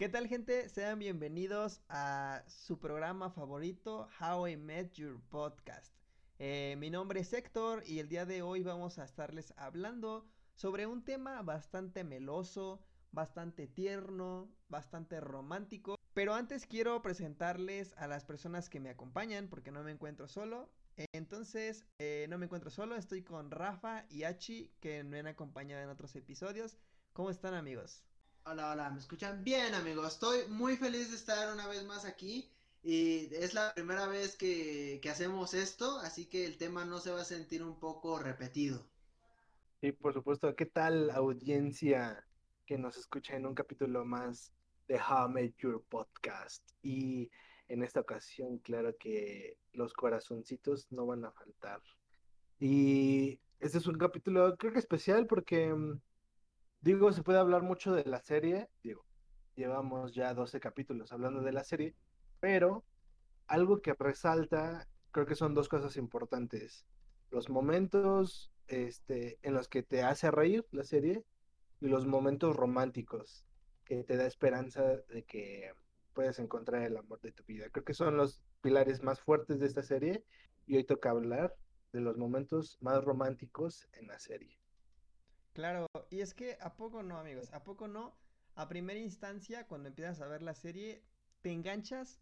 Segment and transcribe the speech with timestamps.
[0.00, 0.66] ¿Qué tal gente?
[0.70, 5.94] Sean bienvenidos a su programa favorito, How I Met Your Podcast.
[6.38, 10.86] Eh, mi nombre es Héctor y el día de hoy vamos a estarles hablando sobre
[10.86, 12.82] un tema bastante meloso,
[13.12, 15.96] bastante tierno, bastante romántico.
[16.14, 20.70] Pero antes quiero presentarles a las personas que me acompañan porque no me encuentro solo.
[21.12, 25.82] Entonces, eh, no me encuentro solo, estoy con Rafa y Achi que me han acompañado
[25.82, 26.78] en otros episodios.
[27.12, 28.02] ¿Cómo están amigos?
[28.44, 29.44] Hola, hola, ¿me escuchan?
[29.44, 32.50] Bien, amigos, estoy muy feliz de estar una vez más aquí
[32.82, 37.20] y es la primera vez que, hacemos esto, así que el tema no se va
[37.20, 38.86] a sentir un poco repetido.
[39.82, 40.56] Sí, por supuesto.
[40.56, 42.26] ¿Qué tal audiencia
[42.66, 44.52] que nos escucha en un capítulo más
[44.88, 46.62] de How I Made Your Podcast?
[46.82, 47.30] Y
[47.68, 51.82] en esta ocasión, claro que los corazoncitos no van a faltar.
[52.58, 56.00] Y este es un capítulo creo que especial porque mm,
[56.80, 59.04] Digo, se puede hablar mucho de la serie, digo,
[59.54, 61.94] llevamos ya 12 capítulos hablando de la serie,
[62.40, 62.84] pero
[63.46, 66.86] algo que resalta, creo que son dos cosas importantes.
[67.30, 71.24] Los momentos este, en los que te hace reír la serie
[71.80, 73.44] y los momentos románticos
[73.84, 75.72] que te da esperanza de que
[76.14, 77.68] puedes encontrar el amor de tu vida.
[77.70, 80.24] Creo que son los pilares más fuertes de esta serie
[80.66, 81.54] y hoy toca hablar
[81.92, 84.59] de los momentos más románticos en la serie.
[85.52, 88.14] Claro, y es que a poco no, amigos, a poco no.
[88.54, 91.02] A primera instancia, cuando empiezas a ver la serie,
[91.42, 92.20] te enganchas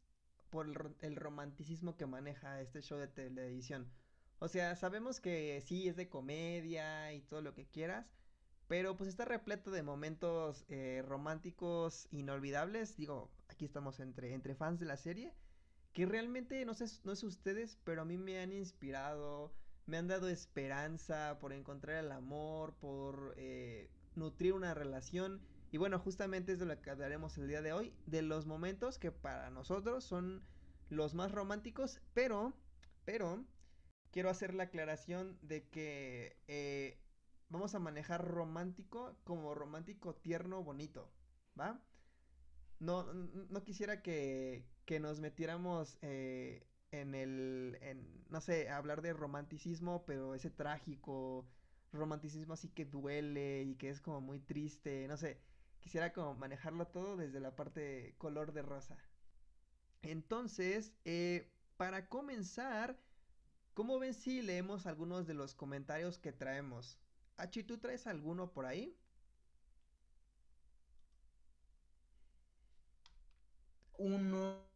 [0.51, 0.67] por
[1.01, 3.91] el, romanticismo que maneja este show de televisión.
[4.39, 8.07] O sea, sabemos que sí es de comedia y todo lo que quieras,
[8.67, 12.97] pero pues está repleto de momentos eh, románticos inolvidables.
[12.97, 15.35] Digo, aquí estamos entre, entre fans de la serie,
[15.93, 19.53] que realmente no sé, no sé ustedes, pero a mí me han inspirado
[19.89, 25.41] me han dado esperanza por encontrar el amor, por eh, nutrir una relación.
[25.73, 28.99] Y bueno, justamente es de lo que hablaremos el día de hoy, de los momentos
[28.99, 30.45] que para nosotros son
[30.91, 32.53] los más románticos, pero,
[33.07, 33.45] pero,
[34.13, 37.01] quiero hacer la aclaración de que eh,
[37.49, 41.11] vamos a manejar romántico como romántico tierno, bonito,
[41.59, 41.81] ¿va?
[42.79, 49.13] No, no quisiera que, que nos metiéramos eh, en el, en, no sé, hablar de
[49.13, 51.47] romanticismo, pero ese trágico,
[51.93, 55.41] romanticismo así que duele y que es como muy triste, no sé,
[55.81, 58.99] quisiera como manejarlo todo desde la parte color de rosa.
[60.03, 62.99] Entonces, eh, para comenzar,
[63.75, 66.99] ¿cómo ven si leemos algunos de los comentarios que traemos?
[67.37, 68.97] Achi, ¿tú traes alguno por ahí?
[73.99, 74.69] Uno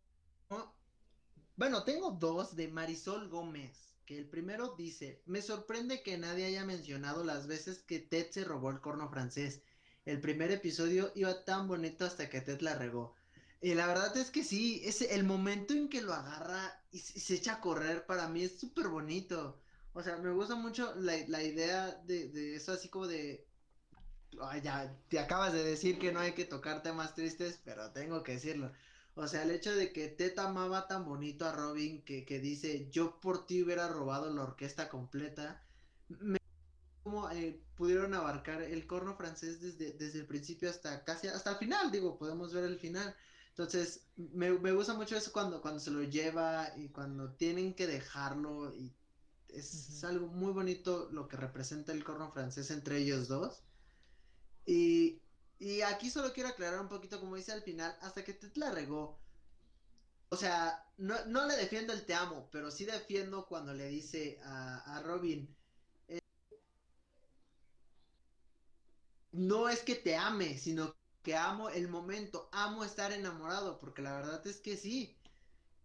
[1.62, 6.64] bueno, tengo dos de Marisol Gómez, que el primero dice, me sorprende que nadie haya
[6.64, 9.62] mencionado las veces que Ted se robó el corno francés.
[10.04, 13.14] El primer episodio iba tan bonito hasta que Ted la regó.
[13.60, 17.36] Y la verdad es que sí, ese, el momento en que lo agarra y se,
[17.36, 19.62] echa a correr para mí es súper bonito.
[19.92, 23.46] O sea, me gusta mucho la, idea de, de, eso así como de...
[24.40, 28.24] Ay, ya, te acabas de decir que no hay que tocar temas tristes, pero tengo
[28.24, 28.72] que decirlo.
[29.14, 33.20] O sea, el hecho de que Ted amaba tan bonito a Robin que, dice, yo
[33.20, 35.62] por ti hubiera robado la orquesta completa,
[36.08, 36.38] me
[37.02, 41.56] como eh, pudieron abarcar el corno francés desde, desde el principio hasta casi hasta el
[41.56, 43.14] final, digo, podemos ver el final.
[43.50, 48.74] Entonces, me, gusta mucho eso cuando, cuando se lo lleva y cuando tienen que dejarlo
[48.74, 48.94] y
[49.48, 53.62] es algo muy bonito lo que representa el corno francés entre ellos dos.
[54.64, 55.21] Y,
[55.62, 58.72] y aquí solo quiero aclarar un poquito, como dice al final, hasta que Ted la
[58.72, 59.20] regó.
[60.28, 65.00] O sea, no, le defiendo el te amo, pero sí defiendo cuando le dice a,
[65.04, 65.54] Robin.
[66.08, 66.18] Eh,
[69.30, 74.16] no es que te ame, sino que amo el momento, amo estar enamorado, porque la
[74.16, 75.16] verdad es que sí.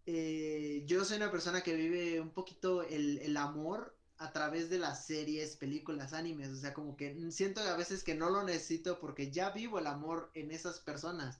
[0.08, 4.80] Eh, yo soy una persona que vive un poquito el, el amor a través de
[4.80, 9.00] las series, películas, animes, o sea, como que siento a veces que no lo necesito
[9.00, 11.40] porque ya vivo el amor en esas personas.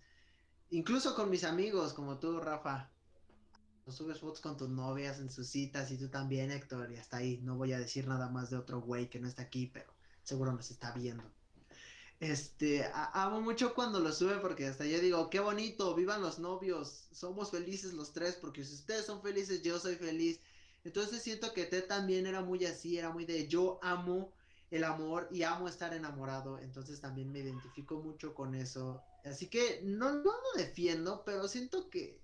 [0.70, 2.92] Incluso con mis amigos, como tú, Rafa.
[3.88, 7.40] subes fotos con tus novias en sus citas y tú también, Héctor, y hasta ahí.
[7.42, 9.92] No voy a decir nada más de otro güey que no está aquí, pero
[10.24, 11.24] seguro nos está viendo.
[12.20, 17.08] Este, amo mucho cuando lo sube porque hasta yo digo, qué bonito, vivan los novios,
[17.12, 20.40] somos felices los tres, porque si ustedes son felices, yo soy feliz.
[20.84, 24.34] Entonces siento que Ted también era muy así, era muy de yo amo
[24.72, 29.02] el amor y amo estar enamorado, entonces también me identifico mucho con eso.
[29.26, 32.20] Así que no, lo defiendo, pero siento que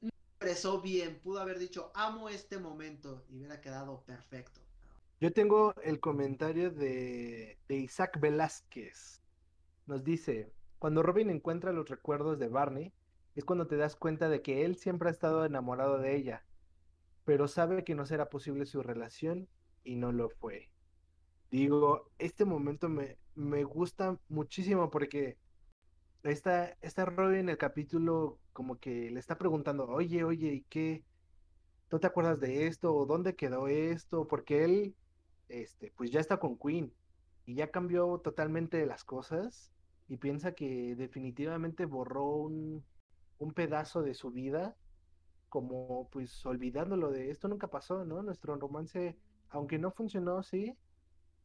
[0.00, 4.60] no expresó bien, pudo haber dicho amo este momento y hubiera quedado perfecto.
[5.20, 9.22] Yo tengo el comentario de, de Isaac Velázquez.
[9.86, 12.92] Nos dice, cuando Robin encuentra los recuerdos de Barney,
[13.36, 16.44] es cuando te das cuenta de que él siempre ha estado enamorado de ella,
[17.24, 19.48] pero sabe que no será posible su relación
[19.84, 20.70] y no lo fue.
[21.50, 25.38] Digo, este momento me, me gusta muchísimo porque
[26.22, 31.04] esta, esta Robin en el capítulo como que le está preguntando, oye, oye, ¿y qué?
[31.90, 32.94] ¿No te acuerdas de esto?
[32.94, 34.26] ¿O dónde quedó esto?
[34.28, 34.96] Porque él,
[35.48, 36.92] este, pues ya está con Queen
[37.44, 39.72] y ya cambió totalmente las cosas
[40.08, 42.84] y piensa que definitivamente borró un,
[43.38, 44.76] un pedazo de su vida
[45.52, 48.22] como pues olvidándolo de esto nunca pasó, ¿no?
[48.22, 49.18] Nuestro romance,
[49.50, 50.74] aunque no funcionó, sí,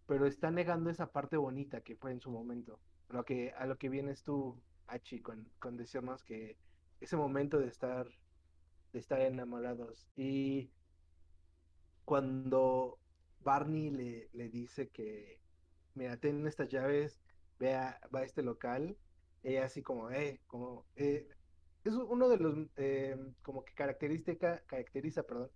[0.05, 2.79] pero está negando esa parte bonita que fue en su momento.
[3.09, 6.57] Lo que, a lo que vienes tú, Achi, con, con decirnos que
[7.01, 8.07] ese momento de estar,
[8.93, 10.07] de estar enamorados.
[10.15, 10.71] Y
[12.05, 12.99] cuando
[13.41, 15.41] Barney le, le dice que,
[15.95, 17.19] mira, ten estas llaves,
[17.59, 18.97] vea, va a este local,
[19.43, 21.27] ella así como, eh, como, eh,
[21.89, 25.49] es uno de los, eh, como que característica, caracteriza, perdón,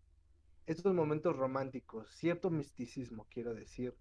[0.66, 3.95] estos momentos románticos, cierto misticismo, quiero decir,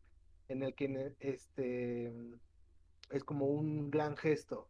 [0.49, 2.13] en el que este
[3.11, 4.69] es como un gran gesto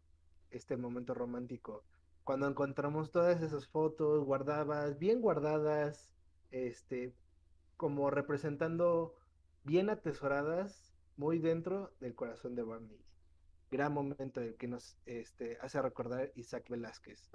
[0.51, 1.85] este momento romántico.
[2.25, 6.11] Cuando encontramos todas esas fotos guardadas, bien guardadas,
[6.51, 7.15] este,
[7.77, 9.15] como representando
[9.65, 12.99] bien atesoradas, muy dentro del corazón de Barney.
[13.71, 17.31] Gran momento el que nos este, hace recordar Isaac Velázquez.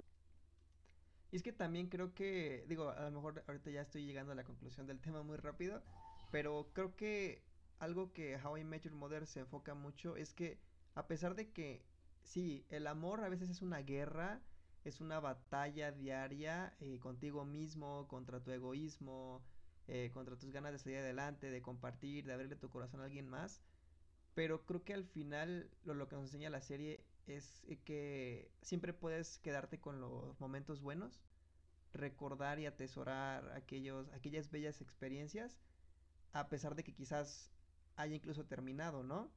[1.30, 4.34] Y es que también creo que, digo, a lo mejor ahorita ya estoy llegando a
[4.34, 5.82] la conclusión del tema muy rápido,
[6.30, 7.42] pero creo que
[7.78, 10.58] algo que How I Met Your Mother se enfoca mucho es que
[10.94, 11.84] a pesar de que
[12.22, 14.40] sí, el amor a veces es una guerra,
[14.84, 19.42] es una batalla diaria eh, contigo mismo, contra tu egoísmo,
[19.88, 23.28] eh, contra tus ganas de salir adelante, de compartir, de abrirle tu corazón a alguien
[23.28, 23.62] más.
[24.34, 28.50] Pero creo que al final lo, lo que nos enseña la serie es eh, que
[28.62, 31.20] siempre puedes quedarte con los momentos buenos,
[31.92, 35.58] recordar y atesorar aquellos, aquellas bellas experiencias,
[36.32, 37.50] a pesar de que quizás
[37.96, 39.30] haya incluso terminado, ¿no?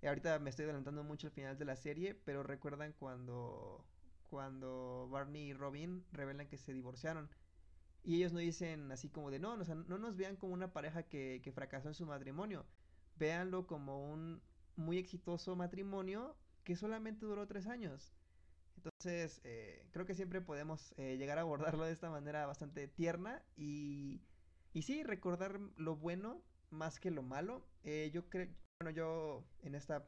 [0.00, 3.84] Y ahorita me estoy adelantando mucho al final de la serie, pero recuerdan cuando
[4.30, 7.30] cuando Barney y Robin revelan que se divorciaron.
[8.04, 11.02] Y ellos no dicen así como de no, no, no nos vean como una pareja
[11.02, 12.66] que, que fracasó en su matrimonio.
[13.16, 14.40] Véanlo como un
[14.76, 16.36] muy exitoso matrimonio
[16.68, 18.12] que solamente duró tres años.
[18.76, 23.42] Entonces, eh, creo que siempre podemos eh, llegar a abordarlo de esta manera bastante tierna
[23.56, 24.20] y,
[24.74, 27.66] y sí, recordar lo bueno más que lo malo.
[27.84, 28.48] Eh, yo creo,
[28.80, 30.06] bueno, yo en esta,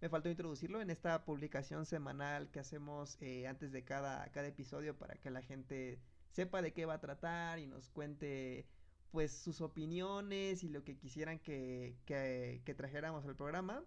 [0.00, 4.96] me faltó introducirlo, en esta publicación semanal que hacemos eh, antes de cada, cada episodio
[4.96, 6.00] para que la gente
[6.30, 8.66] sepa de qué va a tratar y nos cuente
[9.10, 13.84] pues sus opiniones y lo que quisieran que, que, que trajéramos al programa.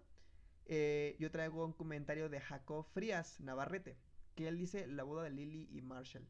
[0.72, 3.98] Eh, yo traigo un comentario de Jacob Frías Navarrete,
[4.36, 6.28] que él dice la boda de Lily y Marshall.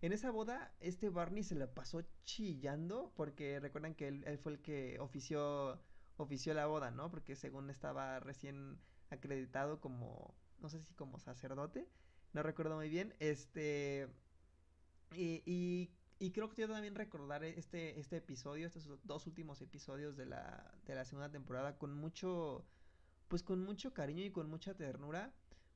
[0.00, 4.62] En esa boda, este Barney se la pasó chillando porque recuerdan que él, fue el
[4.62, 5.78] que ofició,
[6.16, 7.10] ofició la boda, ¿no?
[7.10, 8.80] Porque según estaba recién
[9.10, 11.86] acreditado como, no sé si como sacerdote,
[12.32, 14.08] no recuerdo muy bien, este,
[15.14, 15.42] y,
[16.18, 20.72] y, creo que yo también recordar este, este episodio, estos dos últimos episodios de la,
[20.86, 22.64] de la segunda temporada con mucho,
[23.30, 25.32] pues con mucho cariño y con mucha ternura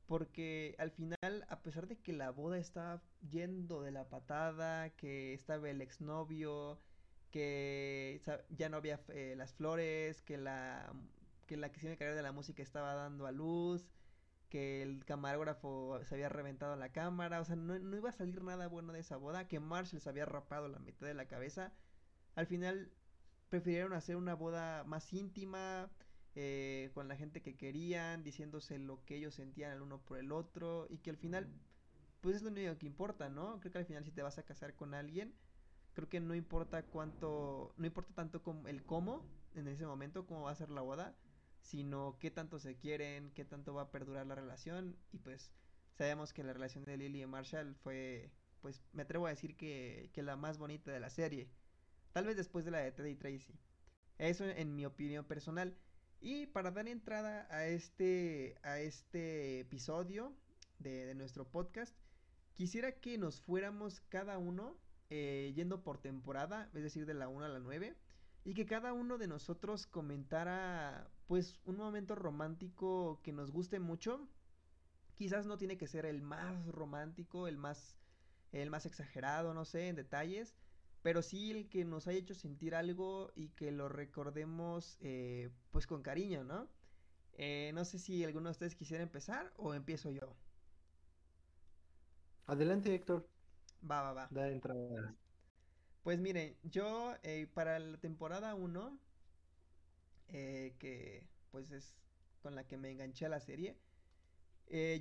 [0.07, 5.33] porque al final, a pesar de que la boda estaba yendo de la patada, que
[5.35, 6.79] estaba el exnovio,
[7.31, 8.21] que
[8.51, 10.93] ya no había eh, las flores, que la
[11.47, 13.87] que la que se iba a de la música estaba dando a luz,
[14.51, 18.43] que el camarógrafo se había reventado la cámara, o sea, no, no iba a salir
[18.43, 21.73] nada bueno de esa boda, que Marshall se había rapado la mitad de la cabeza.
[22.35, 22.93] Al final
[23.51, 25.91] prefirieron hacer una boda más íntima,
[26.35, 30.33] eh, con la gente que querían, diciéndose lo que ellos sentían el uno por el
[30.33, 31.49] otro y que al final,
[32.21, 33.61] pues es lo único que importa, ¿no?
[33.61, 35.35] Creo que al final si te vas a casar con alguien,
[35.95, 39.25] creo que no importa cuánto, no importa tanto como el cómo
[39.55, 41.15] en ese momento, cómo va a ser la boda,
[41.61, 45.53] sino qué tanto se quieren, qué tanto va a perdurar la relación y pues
[45.97, 50.11] sabemos que la relación de Lily y Marshall fue, pues me atrevo a decir que,
[50.13, 51.49] que la más bonita de la serie,
[52.13, 53.55] tal vez después de la de Teddy y Tracy.
[54.19, 55.77] Eso en mi opinión personal.
[56.21, 60.35] Y para dar entrada a este, a este episodio
[60.79, 61.95] de, nuestro podcast,
[62.55, 64.77] quisiera que nos fuéramos cada uno
[65.11, 67.97] eh, yendo por temporada, es decir, de la 1 a la 9,
[68.45, 74.29] y que cada uno de nosotros comentara pues un momento romántico que nos guste mucho.
[75.15, 77.97] Quizás no tiene que ser el más romántico, el más,
[78.53, 80.55] el más exagerado, no sé, en detalles,
[81.05, 85.87] pero sí el que nos haya hecho sentir algo y que lo recordemos eh, pues
[85.87, 86.71] con cariño, ¿no?
[87.35, 90.39] Eh, no sé si alguno de ustedes quisiera empezar o empiezo yo.
[92.47, 93.29] Adelante, Héctor.
[93.83, 94.29] Va, va, va.
[94.31, 95.15] Da entrada.
[96.03, 98.99] Pues miren, yo eh, para la temporada 1,
[100.29, 101.95] eh, que pues es
[102.43, 103.77] con la que me enganché a la serie,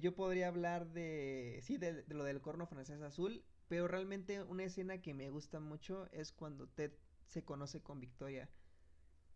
[0.01, 4.65] yo podría hablar de, sí, de, de lo del corno francés azul, pero realmente una
[4.65, 8.53] escena que me gusta mucho es cuando Ted se conoce con Victoria.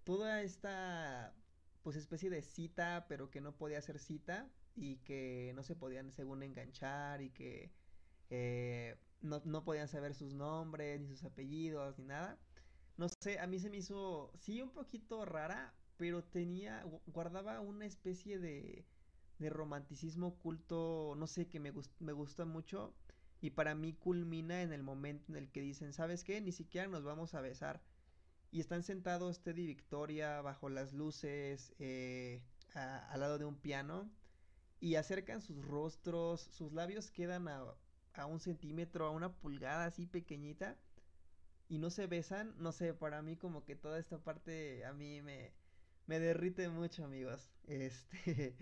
[0.04, 1.44] Toda esta,
[1.84, 6.12] pues especie de cita, pero que no podía ser cita y que no se podían
[6.14, 7.74] según enganchar y que
[8.30, 12.42] eh, no, no podían saber sus nombres, ni sus apellidos, ni nada.
[12.98, 17.62] No sé, a mí se me hizo, sí, un poquito rara, pero tenía, gu- guardaba
[17.62, 18.90] una especie de,
[19.38, 22.98] de romanticismo oculto, no sé, que me, gus- me gusta mucho.
[23.42, 26.42] Y para mí culmina en el momento en el que dicen, ¿sabes qué?
[26.42, 27.82] Ni siquiera nos vamos a besar.
[28.52, 32.42] Y están sentados Ted y Victoria bajo las luces, eh,
[32.74, 34.10] al lado de un piano,
[34.80, 37.64] y acercan sus rostros, sus labios quedan a,
[38.14, 40.78] a un centímetro, a una pulgada así pequeñita,
[41.70, 45.22] y no se besan, no sé, para mí como que toda esta parte a mí
[45.22, 45.54] me,
[46.06, 47.50] me derrite mucho, amigos.
[47.68, 48.56] Este,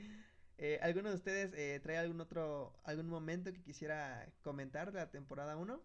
[0.57, 5.09] eh, ¿alguno de ustedes eh, trae algún otro, algún momento que quisiera comentar de la
[5.11, 5.81] temporada uno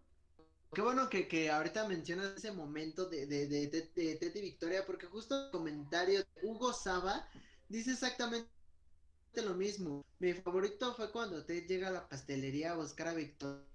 [0.73, 5.45] Qué bueno que, que ahorita mencionas ese momento de, de, de, de, Victoria, porque justo
[5.47, 7.27] el comentario de Hugo Saba
[7.67, 8.49] dice exactamente
[9.35, 10.05] lo mismo.
[10.19, 13.65] Mi favorito fue cuando Ted llega a la pastelería a buscar a Victoria.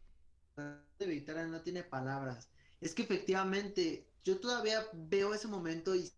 [0.99, 2.49] Victoria no tiene palabras.
[2.81, 6.11] Es que efectivamente, yo todavía veo ese momento y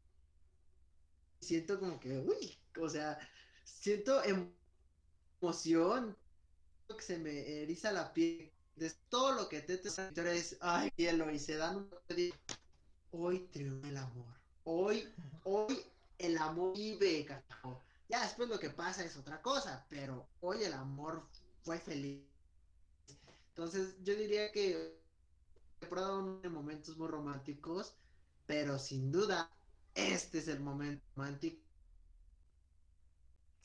[1.41, 3.19] siento como que, uy, o sea,
[3.65, 4.53] siento em-
[5.41, 6.17] emoción,
[6.89, 8.53] que se me eriza la piel.
[8.77, 11.91] De todo lo que te victoria es, ay, cielo, y se dan un
[13.11, 14.35] hoy triunfa el amor.
[14.65, 15.13] Hoy,
[15.45, 15.81] hoy
[16.19, 17.83] el amor vive, carajo.
[18.09, 21.29] Ya después lo que pasa es otra cosa, pero hoy el amor
[21.63, 22.23] fue feliz.
[23.51, 24.99] Entonces, yo diría que
[26.43, 27.95] de momentos muy románticos,
[28.47, 29.51] pero sin duda,
[29.95, 31.68] este es el momento romántico.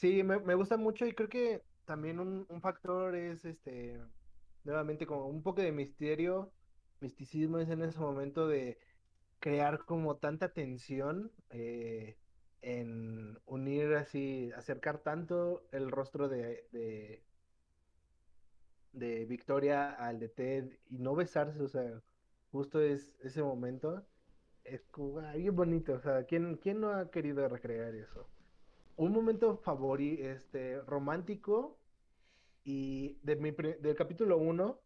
[0.03, 3.97] Sí, me, me gusta mucho y creo que también un, un factor es este,
[4.65, 6.53] nuevamente como un poco de misterio,
[6.99, 8.77] misticismo es en ese momento de
[9.39, 12.17] crear como tanta tensión eh,
[12.61, 16.67] en unir así, acercar tanto el rostro de,
[18.91, 22.01] de, Victoria al de Ted y no besarse, o sea,
[22.51, 24.05] justo es ese momento,
[24.65, 28.32] es como ah, bien bonito, o sea, ¿quién, quién no ha querido recrear eso?
[28.95, 31.79] Un momento favorito, este, romántico
[32.63, 34.79] y de mi, del capítulo 1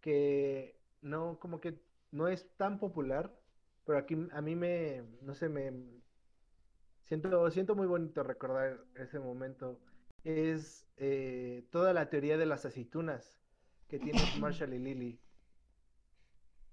[0.00, 1.80] que no, como que
[2.12, 3.36] no es tan popular,
[3.84, 5.72] pero aquí a mí me, no sé, me
[7.04, 9.80] siento, siento muy bonito recordar ese momento.
[10.24, 13.40] Es eh, toda la teoría de las aceitunas
[13.88, 15.20] que tienen Marshall y Lily.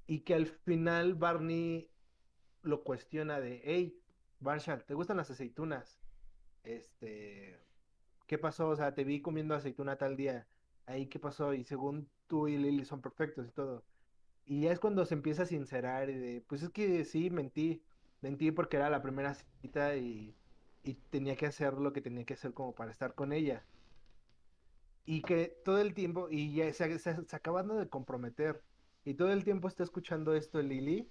[0.05, 1.89] Y que al final Barney
[2.61, 3.99] lo cuestiona de, hey,
[4.39, 6.02] Marshall, ¿te gustan las aceitunas?
[6.63, 7.59] Este,
[8.27, 8.69] ¿qué pasó?
[8.69, 10.47] O sea, te vi comiendo aceituna tal día.
[10.85, 11.53] Ahí, ¿qué pasó?
[11.53, 13.83] Y según tú y Lily son perfectos y todo.
[14.45, 17.81] Y ya es cuando se empieza a sincerar y de, pues es que sí, mentí.
[18.21, 20.35] Mentí porque era la primera cita y,
[20.83, 23.65] y tenía que hacer lo que tenía que hacer como para estar con ella.
[25.05, 28.61] Y que todo el tiempo, y ya se, se, se acabando de comprometer,
[29.05, 31.09] y todo el tiempo está escuchando esto Lily,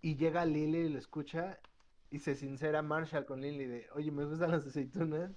[0.00, 1.60] y llega Lily y lo escucha,
[2.10, 5.32] y se sincera Marshall con Lily de, oye, me gustan las aceitunas.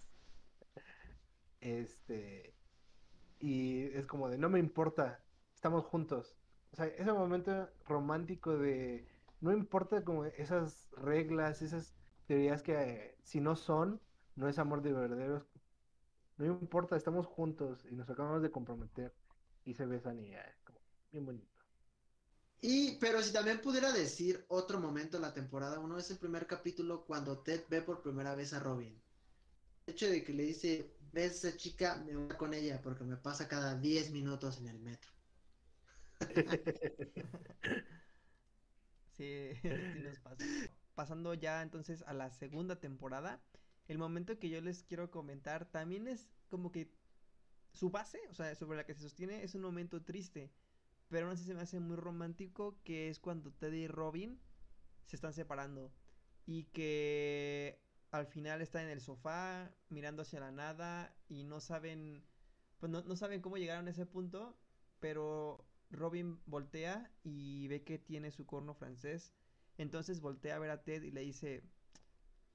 [1.60, 2.56] Este,
[3.40, 5.24] y es como de, no me importa,
[5.54, 6.36] estamos juntos.
[6.72, 9.08] O sea, ese momento romántico de,
[9.42, 11.96] no importa como esas reglas, esas
[12.28, 14.02] teorías que eh, si no son,
[14.36, 15.46] no es amor de verdadero.
[16.38, 19.14] No importa, estamos juntos y nos acabamos de comprometer
[19.66, 20.80] y se besan y como
[21.12, 21.61] bien bonito.
[22.62, 26.46] Y, pero si también pudiera decir otro momento de la temporada 1, es el primer
[26.48, 29.04] capítulo cuando Ted ve por primera vez a Robin.
[29.86, 33.04] El hecho de que le dice, ves a esa chica, me voy con ella porque
[33.06, 35.12] me pasa cada 10 minutos en el metro.
[39.12, 39.52] Sí,
[39.92, 40.46] sí nos pasa.
[40.96, 43.44] Pasando ya entonces a la segunda temporada,
[43.88, 46.96] el momento que yo les quiero comentar también es como que
[47.74, 50.54] su base, o sea, sobre la que se sostiene, es un momento triste,
[51.12, 54.40] pero aún así se me hace muy romántico, que es cuando Teddy y Robin
[55.06, 55.92] se están separando
[56.46, 62.24] y que al final están en el sofá mirando hacia la nada y no saben,
[62.80, 64.58] pues no, no saben cómo llegaron a ese punto,
[65.02, 69.34] pero Robin voltea y ve que tiene su corno francés.
[69.78, 71.62] Entonces voltea a ver a Ted y le dice,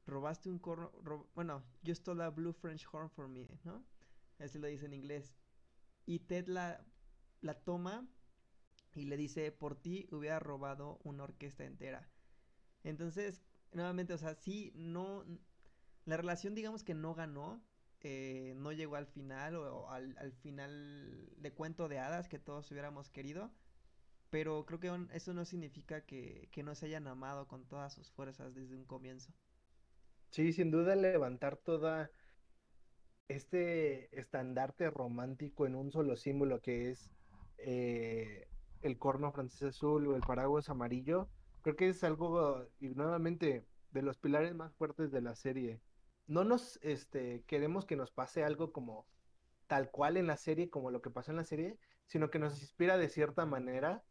[0.06, 0.90] robaste un corno,
[1.34, 3.84] bueno, you stole a blue French horn for me, ¿no?
[4.38, 5.36] Así lo dice en inglés.
[6.06, 6.82] Y Ted la,
[7.42, 8.08] la toma
[8.96, 12.08] y le dice, por ti hubiera robado una orquesta entera.
[12.82, 15.24] Entonces, nuevamente, o sea, sí, no,
[16.04, 17.62] la relación digamos que no ganó,
[18.00, 22.70] eh, no llegó al final o, al, al, final de cuento de hadas que todos
[22.70, 23.50] hubiéramos querido,
[24.30, 28.10] pero creo que eso no significa que, que no se hayan amado con todas sus
[28.10, 29.32] fuerzas desde un comienzo.
[30.30, 32.10] Sí, sin duda levantar toda
[33.28, 37.10] este estandarte romántico en un solo símbolo que es
[37.58, 38.46] eh,
[38.86, 41.28] el corno francés azul o el paraguas amarillo,
[41.62, 45.80] creo que es algo, y nuevamente, de los pilares más fuertes de la serie
[46.26, 49.06] no nos este, queremos que nos pase algo como
[49.66, 52.60] tal cual en la serie, como lo que pasó en la serie, sino que nos
[52.60, 54.04] inspira de cierta manera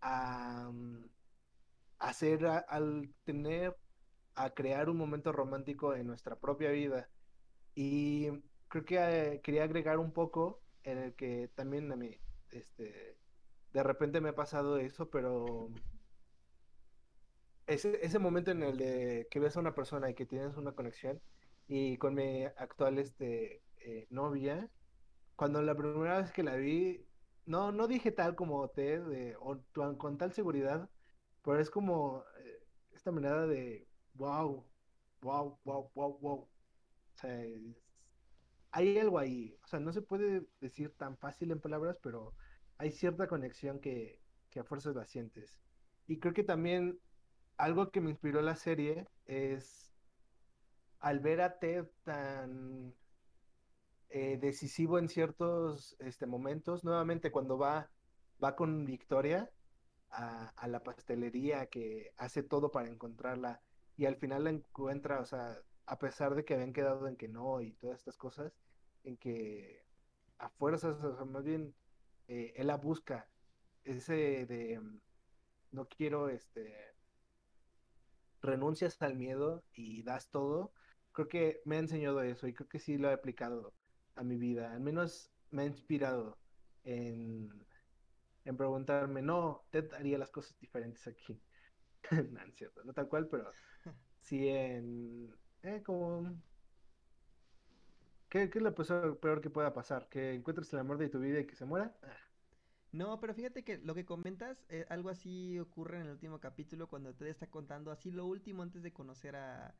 [0.00, 1.10] a, mm,
[1.98, 3.76] hacer, al tener,
[4.34, 7.10] a crear un momento romántico en nuestra propia vida.
[7.74, 8.28] Y
[8.68, 13.19] creo que eh, quería agregar un poco en el que también a mí, este,
[13.72, 15.70] de repente me ha pasado eso, pero
[17.66, 20.72] ese, ese momento en el de que ves a una persona y que tienes una
[20.72, 21.20] conexión,
[21.68, 24.68] y con mi actual este, eh, novia,
[25.36, 27.06] cuando la primera vez que la vi,
[27.46, 29.58] no, no dije tal como te, de, o,
[29.98, 30.90] con tal seguridad,
[31.44, 34.66] pero es como eh, esta mirada de wow,
[35.22, 36.38] wow, wow, wow, wow.
[36.40, 36.50] O
[37.18, 37.40] sea,
[38.72, 39.56] hay algo ahí.
[39.64, 42.34] O sea, no se puede decir tan fácil en palabras, pero
[42.80, 44.18] hay cierta conexión que,
[44.58, 45.60] a fuerzas la sientes.
[46.06, 46.98] Y creo que también
[47.58, 49.92] algo que me inspiró la serie es
[50.98, 52.94] al ver a Ted tan
[54.08, 57.90] eh, decisivo en ciertos este, momentos, nuevamente cuando va,
[58.42, 59.50] va con Victoria
[60.08, 63.60] a, la pastelería que hace todo para encontrarla
[63.98, 67.28] y al final la encuentra, o sea, a pesar de que habían quedado en que
[67.28, 68.54] no y todas estas cosas,
[69.04, 69.84] en que
[70.38, 71.74] a fuerzas, o sea, más bien
[72.30, 73.28] eh, él la busca,
[73.82, 74.80] ese de
[75.72, 76.72] no quiero, este,
[78.40, 80.72] renuncias al miedo y das todo,
[81.10, 83.74] creo que me ha enseñado eso y creo que sí lo he aplicado
[84.14, 84.72] a mi vida.
[84.72, 86.38] Al menos me ha inspirado
[86.84, 87.66] en,
[88.44, 91.42] en preguntarme, no, Ted haría las cosas diferentes aquí.
[92.30, 93.50] no, es cierto, no tal cual, pero
[94.20, 95.34] sí en...
[95.62, 96.32] Eh, como...
[98.30, 98.74] ¿Qué, ¿Qué, es lo
[99.20, 100.08] peor que pueda pasar?
[100.08, 101.94] ¿Que encuentres el amor de tu vida y que se muera?
[102.02, 102.16] Ah.
[102.92, 106.88] No, pero fíjate que lo que comentas, eh, algo así ocurre en el último capítulo
[106.88, 109.76] cuando Ted está contando así lo último antes de conocer a,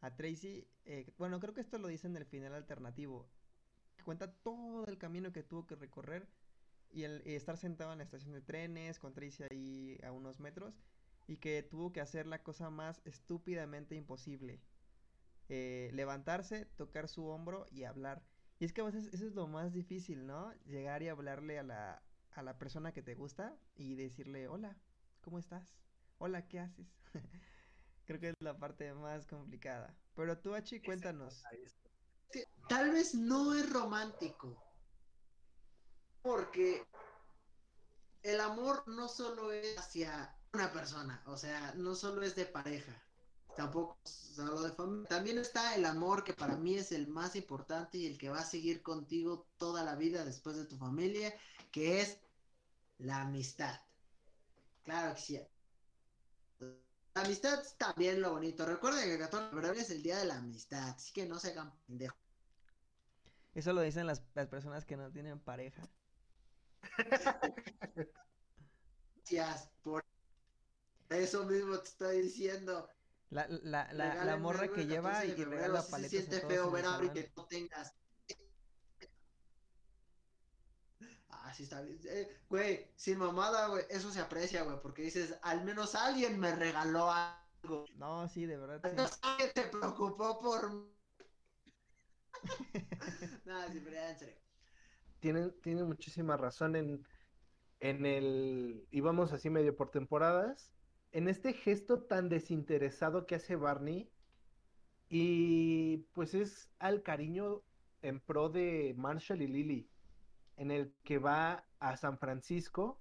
[0.00, 3.30] a Tracy, eh, bueno, creo que esto lo dice en el final alternativo,
[3.96, 6.26] que cuenta todo el camino que tuvo que recorrer
[6.90, 10.74] y el estar sentado en la estación de trenes con Tracy ahí a unos metros
[11.26, 14.60] y que tuvo que hacer la cosa más estúpidamente imposible.
[15.52, 18.22] Eh, levantarse, tocar su hombro y hablar.
[18.60, 20.54] Y es que a veces eso es lo más difícil, ¿no?
[20.64, 24.78] Llegar y hablarle a la, a la persona que te gusta y decirle, hola,
[25.20, 25.76] ¿cómo estás?
[26.18, 26.86] Hola, ¿qué haces?
[28.06, 29.96] Creo que es la parte más complicada.
[30.14, 31.42] Pero tú, Achi, cuéntanos.
[32.68, 34.56] Tal vez no es romántico.
[36.22, 36.86] Porque
[38.22, 43.02] el amor no solo es hacia una persona, o sea, no solo es de pareja,
[43.56, 45.08] tampoco solo de familia.
[45.08, 48.40] También está el amor que para mí es el más importante y el que va
[48.40, 51.34] a seguir contigo toda la vida después de tu familia,
[51.70, 52.18] que es
[52.98, 53.80] la amistad.
[54.84, 55.40] Claro que sí,
[57.14, 58.64] la amistad es también lo bonito.
[58.64, 61.38] Recuerden que el 14 de febrero es el día de la amistad, así que no
[61.38, 62.18] se hagan pendejos.
[63.52, 65.82] Eso lo dicen las, personas que no tienen pareja.
[69.16, 70.04] Gracias, por
[71.08, 72.88] eso mismo te estoy diciendo.
[73.30, 76.10] La, la, la, la morra que lleva y que regala paletas.
[76.10, 77.94] Se siente feo ver a que no tengas
[81.50, 81.98] así está bien.
[82.04, 86.54] Eh, güey, sin mamada, güey, eso se aprecia, güey, porque dices, al menos alguien me
[86.54, 87.84] regaló algo.
[87.96, 88.80] No, sí, de verdad.
[88.82, 89.18] Sí.
[89.22, 90.90] Alguien te preocupó por.
[93.44, 94.40] Nada, sí, pero en serio.
[95.18, 97.06] Tiene, tiene muchísima razón en,
[97.80, 98.86] en el.
[98.90, 100.70] Íbamos así medio por temporadas.
[101.12, 104.10] En este gesto tan desinteresado que hace Barney.
[105.08, 107.62] Y pues es al cariño
[108.02, 109.90] en pro de Marshall y Lily
[110.60, 113.00] en el que va a San Francisco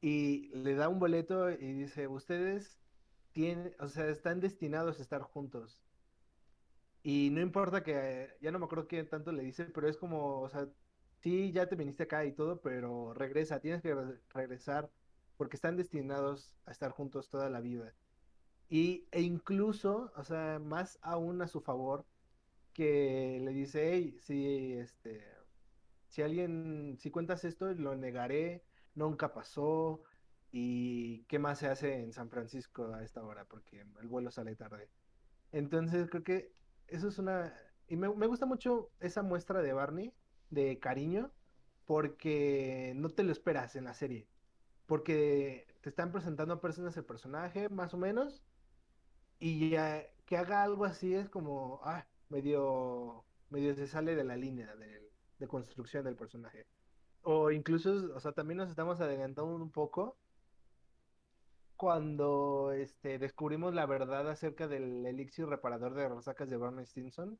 [0.00, 2.80] y le da un boleto y dice, ustedes
[3.32, 5.82] tienen, o sea, están destinados a estar juntos.
[7.02, 10.40] Y no importa que, ya no me acuerdo qué tanto le dice, pero es como,
[10.40, 10.66] o sea,
[11.20, 13.94] sí, ya te viniste acá y todo, pero regresa, tienes que
[14.30, 14.90] regresar
[15.36, 17.94] porque están destinados a estar juntos toda la vida.
[18.68, 22.06] Y, e incluso, o sea, más aún a su favor,
[22.72, 25.24] que le dice, hey, si este,
[26.08, 30.02] si alguien, si cuentas esto, lo negaré, nunca pasó,
[30.56, 34.54] y qué más se hace en San Francisco a esta hora, porque el vuelo sale
[34.54, 34.88] tarde.
[35.50, 36.52] Entonces creo que
[36.86, 37.52] eso es una,
[37.88, 40.14] y me, me gusta mucho esa muestra de Barney,
[40.50, 41.32] de cariño,
[41.86, 44.28] porque no te lo esperas en la serie,
[44.86, 48.42] porque te están presentando personas el personaje, más o menos,
[49.38, 54.36] y ya que haga algo así es como, ah, medio, medio se sale de la
[54.36, 56.66] línea de, de construcción del personaje.
[57.22, 60.18] O incluso, o sea, también nos estamos adelantando un poco
[61.76, 67.38] cuando este, descubrimos la verdad acerca del elixir reparador de resacas de Barney Stinson,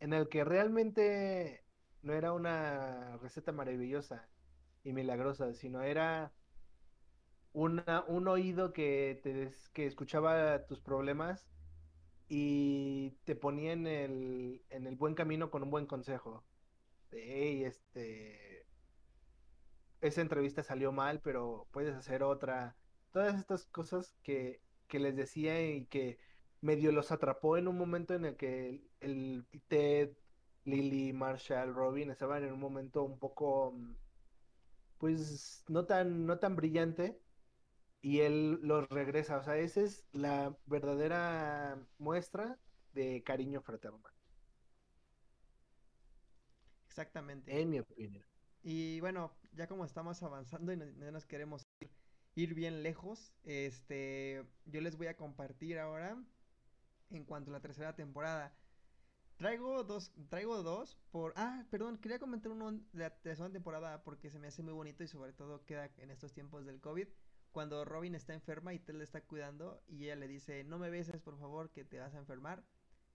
[0.00, 1.64] en el que realmente
[2.02, 4.28] no era una receta maravillosa
[4.82, 6.32] y milagrosa, sino era
[7.52, 11.50] una, un oído que, te, que escuchaba tus problemas
[12.28, 16.46] y te ponía en el, en el buen camino con un buen consejo.
[17.10, 18.66] Hey, este,
[20.00, 22.78] esa entrevista salió mal, pero puedes hacer otra.
[23.12, 26.18] Todas estas cosas que, que les decía y que
[26.60, 30.16] medio los atrapó en un momento en el que el, Ted,
[30.64, 33.74] Lily, Marshall, Robin estaban en un momento un poco,
[34.98, 37.21] pues, no tan, no tan brillante
[38.02, 39.38] y él los regresa.
[39.38, 42.58] O sea, esa es la verdadera muestra
[42.92, 44.02] de cariño fraterno.
[46.88, 47.58] Exactamente.
[47.58, 48.24] En mi opinión.
[48.62, 51.90] Y bueno, ya como estamos avanzando y no nos queremos ir,
[52.34, 56.22] ir, bien lejos, este, yo les voy a compartir ahora
[57.10, 58.54] en cuanto a la tercera temporada.
[59.36, 61.32] Traigo dos, traigo dos por...
[61.36, 65.02] Ah, perdón, quería comentar uno de la tercera temporada porque se me hace muy bonito
[65.02, 67.08] y sobre todo queda en estos tiempos del COVID
[67.52, 70.90] cuando Robin está enferma y Ted le está cuidando y ella le dice, no me
[70.90, 72.64] beses por favor que te vas a enfermar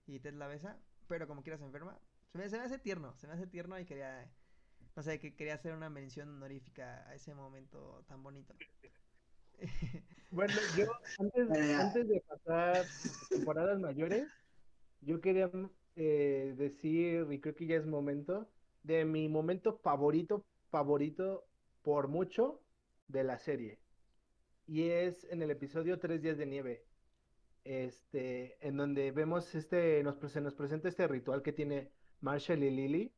[0.06, 1.98] y Ted la besa, pero como quieras enferma.
[2.32, 4.30] Se me, hace tierno, se me hace tierno y quería,
[4.96, 8.54] no sé, que quería hacer una mención honorífica a ese momento tan bonito.
[10.30, 10.86] bueno, yo
[11.18, 12.86] antes, antes de pasar
[13.28, 14.28] temporadas mayores,
[15.00, 15.50] yo quería
[15.96, 18.48] eh, decir, y creo que ya es momento,
[18.82, 21.46] de mi momento favorito, favorito
[21.82, 22.62] por mucho
[23.08, 23.78] de la serie
[24.68, 26.84] y es en el episodio Tres días de nieve,
[27.64, 32.70] este, en donde vemos este, nos, se nos presenta este ritual que tiene Marshall y
[32.70, 33.12] Lily,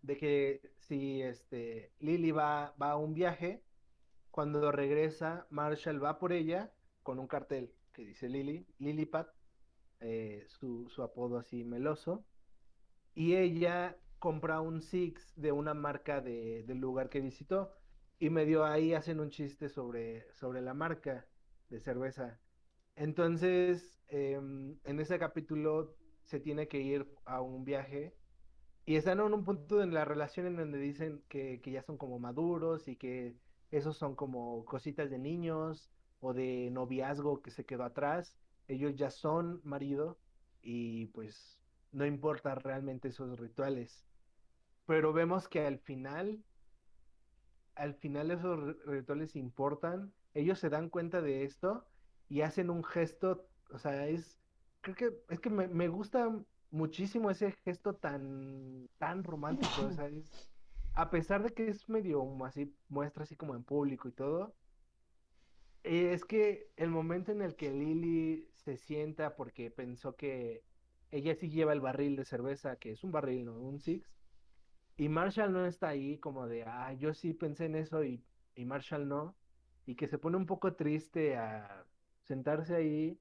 [0.00, 3.62] de que si este, Lily va, va a un viaje,
[4.30, 9.28] cuando regresa, Marshall va por ella con un cartel que dice Lily, Lilypat,
[10.00, 12.24] eh, su, su apodo así meloso,
[13.14, 17.74] y ella compra un Six de una marca de, del lugar que visitó
[18.22, 21.26] y medio ahí hacen un chiste sobre, sobre la marca
[21.68, 22.40] de cerveza.
[22.94, 28.14] Entonces, em, en ese capítulo se tiene que ir a un viaje
[28.86, 31.98] y están en un punto en la relación en donde dicen que, que ya son
[31.98, 33.34] como maduros y que
[33.72, 38.38] esos son como cositas de niños o de noviazgo que se quedó atrás.
[38.68, 40.20] Ellos ya son marido
[40.62, 41.58] y pues
[41.90, 44.06] no importa realmente esos rituales.
[44.86, 46.44] Pero vemos que al final
[47.74, 51.86] al final esos rituales importan, ellos se dan cuenta de esto
[52.28, 54.38] y hacen un gesto, o sea, es,
[54.80, 56.30] creo que, es que me, gusta
[56.70, 60.50] muchísimo ese gesto tan, tan romántico, o sea, es,
[60.94, 64.54] a pesar de que es medio así, muestra así como en público y todo,
[65.82, 70.62] es que el momento en el que Lily se sienta porque pensó que
[71.10, 74.08] ella sí lleva el barril de cerveza, que es un barril, no un six,
[74.96, 78.24] y Marshall no está ahí como de, ah, yo sí pensé en eso y,
[78.54, 79.38] y Marshall no.
[79.86, 81.86] Y que se pone un poco triste a
[82.22, 83.20] sentarse ahí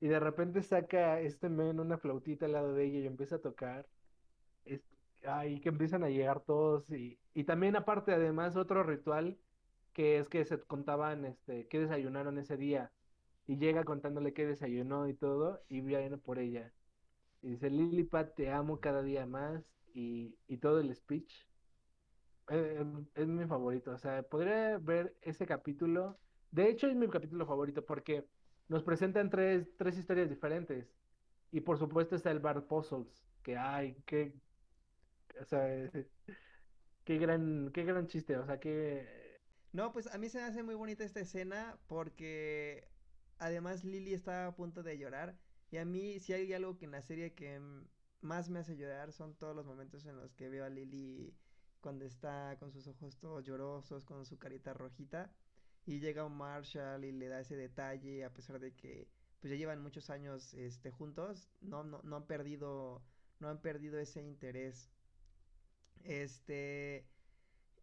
[0.00, 3.42] y de repente saca este men una flautita al lado de ella y empieza a
[3.42, 3.88] tocar.
[4.64, 4.82] Es,
[5.24, 9.40] ay, que empiezan a llegar todos y, y también aparte además otro ritual
[9.92, 12.92] que es que se contaban este qué desayunaron ese día
[13.46, 16.74] y llega contándole qué desayunó y todo y viene por ella.
[17.42, 21.46] Y dice, Lilipat, te amo cada día más y, todo el speech
[22.50, 23.92] eh, es mi favorito.
[23.92, 26.18] O sea, podría ver ese capítulo.
[26.50, 28.26] De hecho, es mi capítulo favorito porque
[28.68, 30.86] nos presentan tres, tres historias diferentes.
[31.50, 34.34] Y por supuesto está el Bar Puzzles, que hay, que.
[35.40, 35.90] O sea,
[37.04, 38.36] qué gran, qué gran chiste.
[38.36, 39.40] O sea, que.
[39.72, 42.88] No, pues a mí se me hace muy bonita esta escena porque
[43.38, 45.36] además Lily está a punto de llorar.
[45.70, 47.58] Y a mí, si hay algo que en la serie que
[48.22, 51.34] más me hace llorar son todos los momentos en los que veo a Lily
[51.80, 55.30] cuando está con sus ojos todos llorosos, con su carita rojita,
[55.84, 59.08] y llega un Marshall y le da ese detalle, a pesar de que
[59.40, 63.02] pues ya llevan muchos años este, juntos, no, no, no han perdido,
[63.40, 64.88] no han perdido ese interés.
[66.04, 67.04] Este,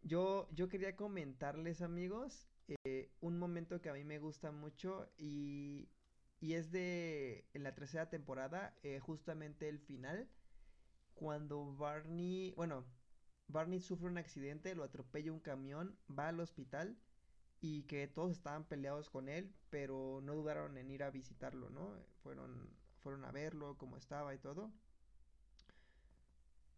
[0.01, 2.47] yo, yo quería comentarles, amigos,
[2.85, 5.89] eh, un momento que a mí me gusta mucho y,
[6.39, 10.29] y es de en la tercera temporada, eh, justamente el final,
[11.15, 12.85] cuando Barney, bueno,
[13.47, 16.97] Barney sufre un accidente, lo atropella un camión, va al hospital
[17.61, 21.93] y que todos estaban peleados con él, pero no dudaron en ir a visitarlo, ¿no?
[22.23, 24.71] Fueron, fueron a verlo, cómo estaba y todo.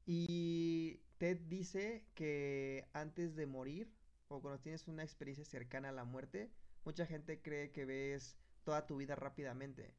[0.05, 3.93] Y Ted dice que antes de morir,
[4.27, 6.51] o cuando tienes una experiencia cercana a la muerte,
[6.83, 9.93] mucha gente cree que ves toda tu vida rápidamente,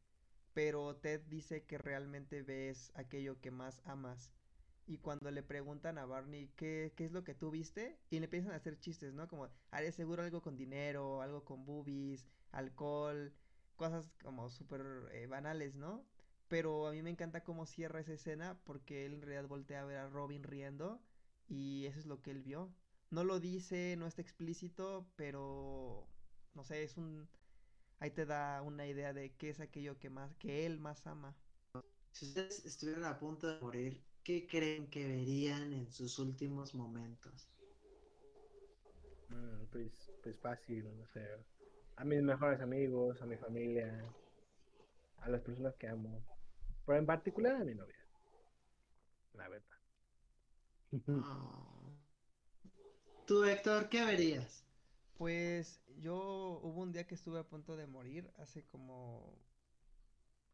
[0.55, 4.33] pero Ted dice que realmente ves aquello que más amas.
[4.87, 8.25] Y cuando le preguntan a Barney qué, qué es lo que tú viste, y le
[8.25, 9.29] empiezan a hacer chistes, ¿no?
[9.29, 13.33] Como, haré seguro algo con dinero, algo con boobies, alcohol,
[13.77, 16.05] cosas como súper eh, banales, ¿no?
[16.48, 19.87] Pero a mí me encanta cómo cierra esa escena porque él en realidad voltea a
[19.87, 21.01] ver a Robin riendo
[21.48, 22.70] y eso es lo que él vio.
[23.11, 26.07] No lo dice, no está explícito, pero
[26.55, 27.29] no sé, es un
[28.03, 31.37] ahí te da una idea de qué es aquello que más que él más ama.
[32.11, 37.49] Si ustedes estuvieran a punto de morir, ¿qué creen que verían en sus últimos momentos?
[39.29, 41.25] Mm, pues, pues fácil, no sé.
[41.95, 44.05] A mis mejores amigos, a mi familia,
[45.19, 46.25] a las personas que amo.
[46.85, 48.05] Pero en particular a mi novia.
[49.35, 49.79] La verdad.
[51.07, 51.95] Oh.
[53.27, 54.65] Tú, Héctor, ¿qué verías?
[55.17, 59.38] Pues yo hubo un día que estuve a punto de morir, hace como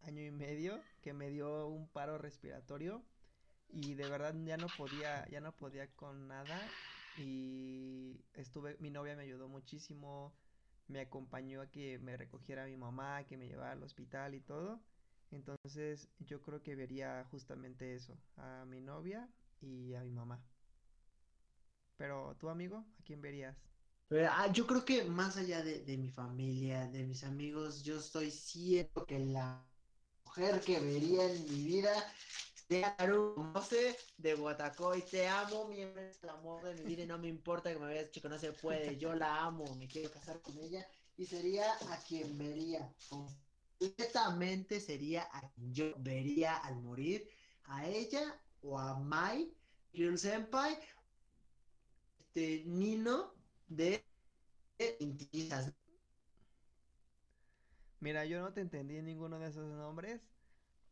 [0.03, 3.03] año y medio, que me dio un paro respiratorio
[3.68, 6.61] y de verdad ya no podía, ya no podía con nada
[7.16, 10.33] y estuve, mi novia me ayudó muchísimo,
[10.87, 14.81] me acompañó a que me recogiera mi mamá, que me llevara al hospital y todo.
[15.31, 19.29] Entonces yo creo que vería justamente eso, a mi novia
[19.61, 20.42] y a mi mamá.
[21.96, 23.57] Pero tú, amigo, ¿a quién verías?
[24.11, 28.31] Ah, yo creo que más allá de, de mi familia, de mis amigos, yo estoy
[28.31, 29.66] cierto que la
[30.25, 31.92] mujer que vería en mi vida
[32.99, 35.03] Haru Mose de Guatacoy.
[35.03, 38.03] Te amo, mi es el amor de mi vida y no me importa que me
[38.03, 38.99] dicho que no se puede.
[38.99, 42.94] Yo la amo, me quiero casar con ella y sería a quien vería.
[43.09, 47.29] Completamente sería a quien yo vería al morir,
[47.64, 49.51] a ella o a Mai,
[49.94, 50.79] Ryul Senpai,
[52.18, 53.38] este Nino
[53.68, 54.04] de.
[58.00, 60.28] Mira, yo no te entendí ninguno de esos nombres,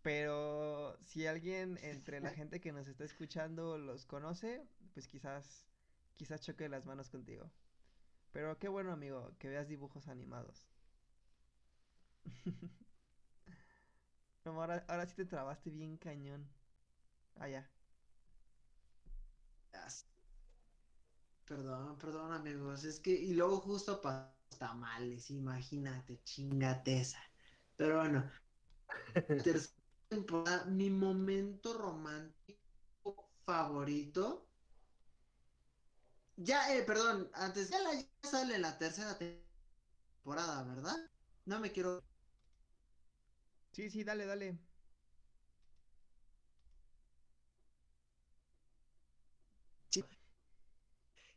[0.02, 5.66] pero si alguien entre la gente que nos está escuchando los conoce, pues quizás,
[6.16, 7.50] quizás choque las manos contigo.
[8.32, 10.68] Pero qué bueno, amigo, que veas dibujos animados.
[14.46, 16.48] No, ahora, ahora sí te trabaste bien cañón.
[17.36, 17.70] Ah, ya.
[21.46, 22.84] Perdón, perdón, amigos.
[22.84, 27.18] Es que, y luego justo para tamales, imagínate, chingateza.
[27.76, 28.30] Pero bueno,
[29.42, 34.50] tercera temporada, mi momento romántico favorito.
[36.36, 40.96] Ya, eh, perdón, antes ya, la, ya sale la tercera temporada, ¿verdad?
[41.46, 42.04] No me quiero.
[43.72, 44.65] Sí, sí, dale, dale.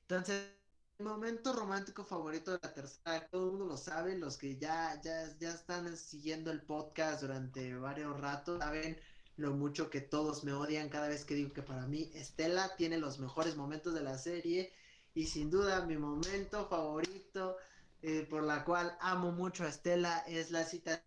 [0.10, 0.56] Entonces,
[0.98, 5.00] mi momento romántico favorito de la tercera, todo el mundo lo sabe, los que ya,
[5.04, 9.00] ya, ya están siguiendo el podcast durante varios ratos, saben
[9.36, 12.98] lo mucho que todos me odian cada vez que digo que para mí Estela tiene
[12.98, 14.74] los mejores momentos de la serie
[15.14, 17.58] y sin duda mi momento favorito
[18.02, 21.04] eh, por la cual amo mucho a Estela es la cita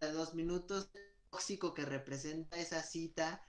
[0.00, 0.90] de dos minutos
[1.30, 3.46] tóxico que representa esa cita.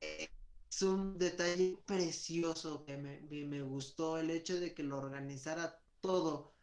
[0.00, 0.30] Eh,
[0.70, 5.80] es un detalle precioso que me, me, me gustó el hecho de que lo organizara
[6.00, 6.54] todo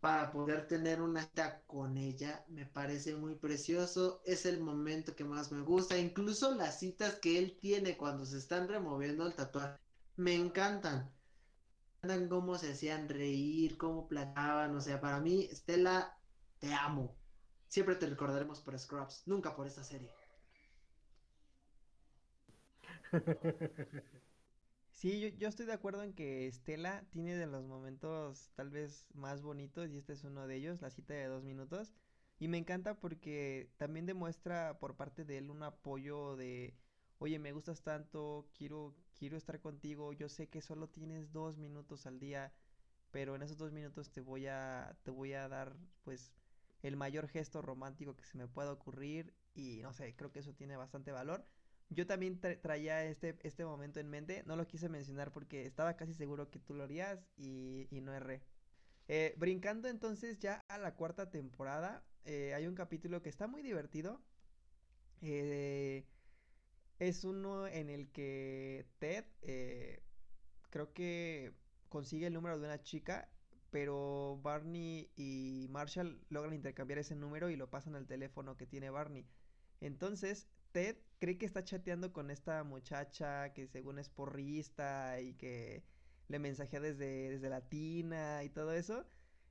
[0.00, 5.24] para poder tener una cita con ella me parece muy precioso es el momento que
[5.24, 9.78] más me gusta incluso las citas que él tiene cuando se están removiendo el tatuaje
[10.16, 11.12] me encantan.
[12.02, 16.16] Encantan cómo se hacían reír cómo platicaban o sea para mí Estela
[16.60, 17.16] te amo.
[17.68, 20.17] Siempre te recordaremos por Scrubs nunca por esta serie
[24.92, 29.42] Sí, yo, estoy de acuerdo en que Estela tiene de los momentos tal vez más
[29.42, 31.94] bonitos y este es uno de ellos, la cita de dos minutos.
[32.40, 36.74] Y me encanta porque también demuestra por parte de él un apoyo de,
[37.18, 42.06] oye, me gustas tanto, quiero, quiero estar contigo, yo sé que solo tienes dos minutos
[42.06, 42.52] al día,
[43.10, 46.32] pero en esos dos minutos te voy a, te voy a dar pues
[46.82, 50.54] el mayor gesto romántico que se me pueda ocurrir y no sé, creo que eso
[50.54, 51.46] tiene bastante valor.
[51.90, 56.12] Yo también traía este, este momento en mente, no lo quise mencionar porque estaba casi
[56.12, 58.42] seguro que tú lo harías y, no erré.
[59.08, 63.62] Eh, brincando entonces ya a la cuarta temporada, eh, hay un capítulo que está muy
[63.62, 64.20] divertido.
[65.22, 66.06] Eh,
[66.98, 69.24] es uno en el que Ted
[70.70, 71.54] creo que
[71.88, 73.30] consigue el número de una chica,
[73.70, 78.90] pero Barney y Marshall logran intercambiar ese número y lo pasan al teléfono que tiene
[78.90, 79.26] Barney.
[79.80, 85.84] Entonces, Ted cree que está chateando con esta muchacha que según es porrista y que
[86.28, 89.04] le mensajea desde, desde la tina y todo eso.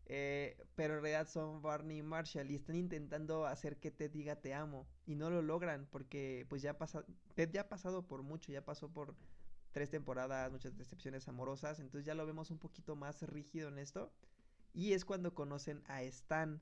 [0.09, 4.37] Eh, pero en realidad son Barney y Marshall y están intentando hacer que Ted diga
[4.37, 7.03] te amo y no lo logran porque pues ya pasa
[7.35, 9.15] Ted ya ha pasado por mucho, ya pasó por
[9.73, 14.13] tres temporadas, muchas decepciones amorosas, entonces ya lo vemos un poquito más rígido en esto
[14.73, 16.61] y es cuando conocen a Stan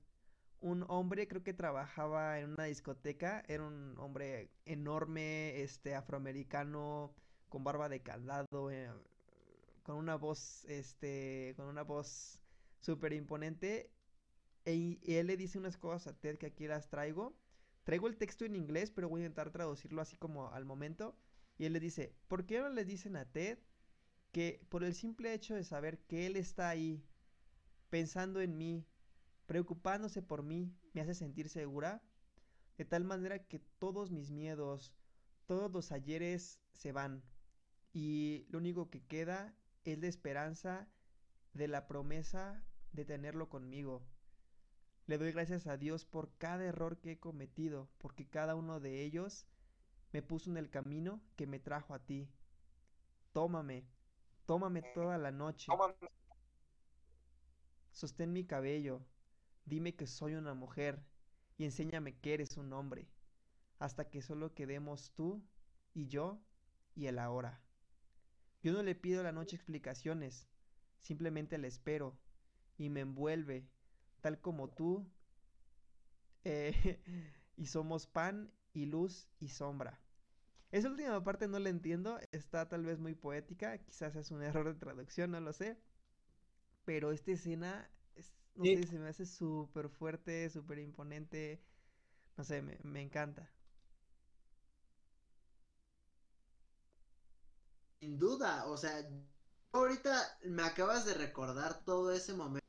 [0.61, 7.13] un hombre, creo que trabajaba en una discoteca, era un hombre enorme, este, afroamericano,
[7.49, 8.89] con barba de candado, eh,
[9.83, 12.39] con una voz, este, con una voz
[12.81, 13.91] súper imponente,
[14.65, 17.35] e, y él le dice unas cosas a Ted que aquí las traigo.
[17.83, 21.15] Traigo el texto en inglés, pero voy a intentar traducirlo así como al momento.
[21.57, 23.59] Y él le dice, ¿por qué no le dicen a Ted
[24.31, 27.03] que por el simple hecho de saber que él está ahí,
[27.89, 28.85] pensando en mí,
[29.45, 32.01] preocupándose por mí, me hace sentir segura,
[32.77, 34.93] de tal manera que todos mis miedos,
[35.45, 37.23] todos los ayeres se van,
[37.93, 40.87] y lo único que queda es la esperanza
[41.53, 44.05] de la promesa de tenerlo conmigo.
[45.07, 49.03] Le doy gracias a Dios por cada error que he cometido, porque cada uno de
[49.03, 49.45] ellos
[50.11, 52.27] me puso en el camino que me trajo a ti.
[53.31, 53.85] Tómame,
[54.45, 55.71] tómame toda la noche.
[57.91, 59.05] Sostén mi cabello,
[59.65, 61.03] Dime que soy una mujer
[61.57, 63.07] y enséñame que eres un hombre,
[63.79, 65.43] hasta que solo quedemos tú
[65.93, 66.39] y yo
[66.93, 67.61] y el ahora.
[68.61, 70.47] Yo no le pido a la noche explicaciones,
[70.99, 72.17] simplemente le espero
[72.77, 73.67] y me envuelve,
[74.21, 75.07] tal como tú,
[76.43, 76.99] eh,
[77.57, 79.99] y somos pan y luz y sombra.
[80.71, 84.67] Esa última parte no la entiendo, está tal vez muy poética, quizás es un error
[84.67, 85.79] de traducción, no lo sé,
[86.83, 87.89] pero esta escena
[88.55, 91.61] no sé, se me hace súper fuerte, súper imponente.
[92.37, 93.51] No sé, me, me encanta.
[97.99, 99.05] Sin duda, o sea,
[99.73, 102.65] ahorita me acabas de recordar todo ese momento.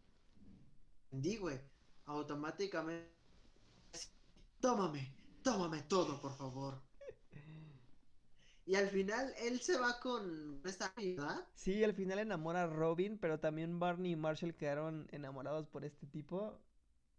[1.22, 1.59] Di, güey,
[2.05, 3.11] automáticamente.
[4.61, 5.03] Tómame,
[5.42, 6.83] tómame todo, por favor.
[8.66, 11.46] Y al final él se va con esta ¿verdad?
[11.55, 16.07] Sí, al final enamora a Robin, pero también Barney y Marshall quedaron enamorados por este
[16.07, 16.59] tipo.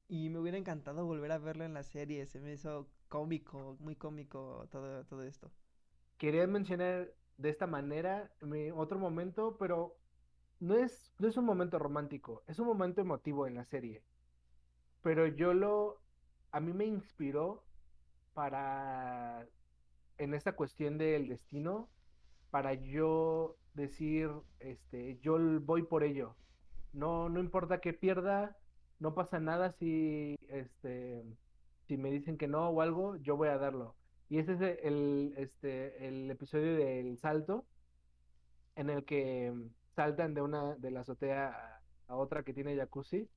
[0.10, 2.25] Y me hubiera encantado volver a verlo en la serie.
[2.27, 5.51] Se me hizo cómico, muy cómico todo, todo esto.
[6.17, 9.97] Quería mencionar de esta manera mi otro momento, pero
[10.60, 14.03] no es, no es un momento romántico, es un momento emotivo en la serie.
[15.01, 16.01] Pero yo lo,
[16.51, 17.63] a mí me inspiró
[18.33, 19.47] para
[20.17, 21.89] en esta cuestión del destino
[22.49, 26.36] para yo decir, este, yo voy por ello.
[26.93, 28.58] No, no importa que pierda,
[28.99, 31.23] no pasa nada si, este,
[31.88, 33.95] si me dicen que no o algo, yo voy a darlo.
[34.30, 37.65] Y ese es el, este, el episodio del salto,
[38.75, 39.53] en el que
[39.95, 41.49] saltan de una, de la azotea
[42.08, 43.30] a, a otra que tiene jacuzzi.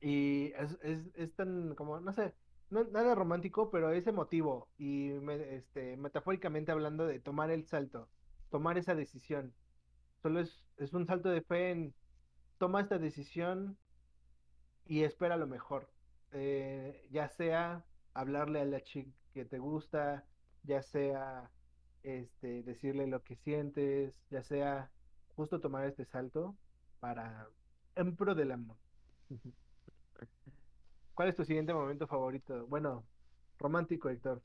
[0.00, 2.34] Y es, es, es tan como, no sé,
[2.70, 5.10] no, nada romántico, pero es emotivo y
[5.50, 8.08] este, metafóricamente hablando de tomar el salto,
[8.50, 9.54] tomar esa decisión.
[10.22, 11.94] Solo es, es un salto de fe en
[12.58, 13.76] toma esta decisión
[14.86, 15.90] y espera lo mejor.
[16.32, 20.24] Eh, ya sea hablarle a la chica que te gusta,
[20.62, 21.50] ya sea
[22.02, 24.90] este, decirle lo que sientes, ya sea
[25.36, 26.56] justo tomar este salto
[27.00, 27.48] para
[27.96, 28.76] en pro del amor.
[31.20, 32.66] ¿Cuál es tu siguiente momento favorito?
[32.68, 33.04] Bueno,
[33.58, 34.40] romántico, Héctor.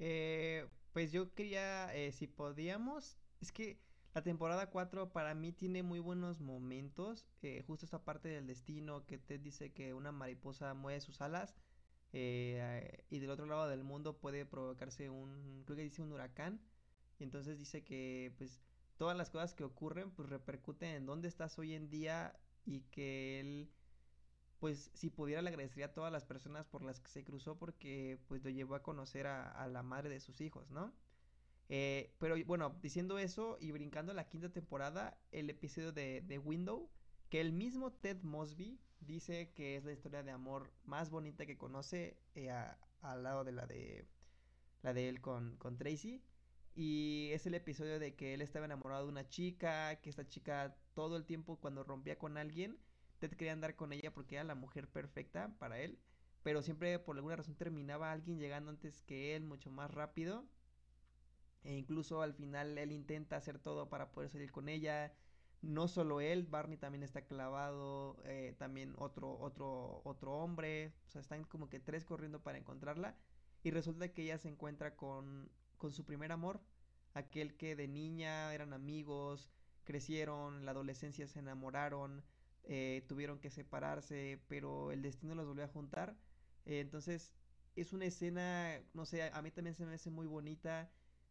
[0.00, 3.78] Eh, pues yo quería, eh, si podíamos, es que
[4.16, 9.06] la temporada 4 para mí tiene muy buenos momentos, eh, justo esta parte del destino
[9.06, 11.54] que te dice que una mariposa mueve sus alas
[12.10, 12.56] y
[13.20, 16.60] del otro lado del mundo puede provocarse un, creo que dice un huracán,
[17.20, 18.60] y entonces dice que pues
[18.96, 23.38] todas las cosas que ocurren pues repercuten en dónde estás hoy en día y que
[23.38, 23.70] él
[24.58, 28.18] pues si pudiera le agradecería a todas las personas por las que se cruzó porque
[28.28, 30.92] pues lo llevó a conocer a, la madre de sus hijos, ¿no?
[31.68, 36.38] Eh, pero bueno, diciendo eso y brincando a la quinta temporada, el episodio de, de
[36.38, 36.90] Window,
[37.28, 41.58] que el mismo Ted Mosby dice que es la historia de amor más bonita que
[41.58, 42.50] conoce eh,
[43.02, 44.06] al lado de la de
[44.82, 46.22] la de él con, con Tracy.
[46.74, 50.76] Y es el episodio de que él estaba enamorado de una chica, que esta chica
[50.94, 52.78] todo el tiempo cuando rompía con alguien,
[53.18, 55.98] Ted quería andar con ella porque era la mujer perfecta para él,
[56.42, 60.44] pero siempre por alguna razón terminaba alguien llegando antes que él, mucho más rápido.
[61.64, 65.12] E incluso al final él intenta hacer todo para poder salir con ella.
[65.60, 70.94] No solo él, Barney también está clavado, eh, también otro, otro, otro hombre.
[71.08, 73.16] O sea, están como que tres corriendo para encontrarla.
[73.64, 76.60] Y resulta que ella se encuentra con, con su primer amor,
[77.14, 79.50] aquel que de niña eran amigos,
[79.84, 82.22] crecieron, en la adolescencia se enamoraron,
[82.68, 86.16] eh, tuvieron que separarse, pero el destino los volvió a juntar.
[86.66, 87.32] Eh, entonces,
[87.76, 90.90] es una escena, no sé, a mí también se me hace muy bonita.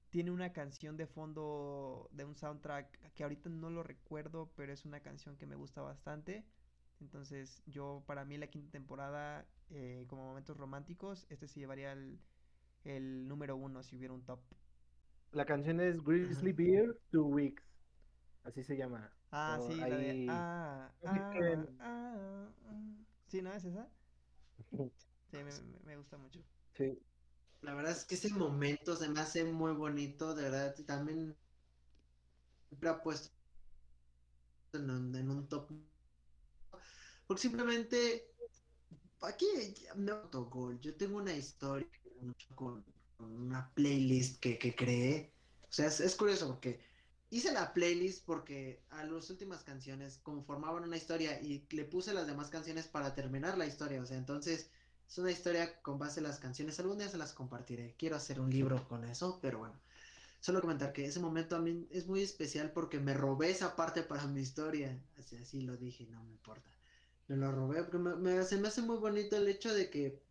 [0.09, 4.83] Tiene una canción de fondo de un soundtrack que ahorita no lo recuerdo, pero es
[4.83, 6.43] una canción que me gusta bastante.
[7.01, 12.19] Entonces, yo, para mí, la quinta temporada, eh, como momentos románticos, este se llevaría el,
[12.83, 14.39] el número uno si hubiera un top.
[15.33, 17.63] La canción es Grizzly Bear, Two Weeks.
[18.43, 19.11] Así se llama.
[19.31, 20.25] Ah, sí, la de.
[20.29, 22.49] Ah, ah, ah,
[23.27, 23.89] Sí, ¿no es esa?
[24.71, 25.51] Sí, me,
[25.85, 26.39] me, gusta mucho.
[26.75, 26.97] Sí.
[27.61, 30.75] La verdad es que ese momento se me hace muy bonito, de verdad.
[30.85, 31.35] También
[32.69, 33.29] siempre ha puesto
[34.73, 35.71] en un, en un top.
[37.25, 38.31] Porque simplemente
[39.21, 39.47] aquí
[39.95, 40.79] me gol.
[40.79, 41.87] Yo tengo una historia
[42.55, 42.85] con,
[43.19, 45.33] una playlist que, que creé.
[45.63, 46.86] O sea, es, es curioso porque
[47.29, 52.27] hice la playlist porque a las últimas canciones conformaban una historia y le puse las
[52.27, 54.01] demás canciones para terminar la historia.
[54.01, 54.69] O sea, entonces
[55.07, 56.79] es una historia con base en las canciones.
[56.79, 57.95] Algún día se las compartiré.
[57.97, 59.79] Quiero hacer un libro con eso, pero bueno.
[60.39, 64.03] Solo comentar que ese momento a mí es muy especial porque me robé esa parte
[64.03, 65.01] para mi historia.
[65.17, 66.69] Así, así lo dije, no me importa.
[67.27, 70.21] Me lo robé porque me, se me hace muy bonito el hecho de que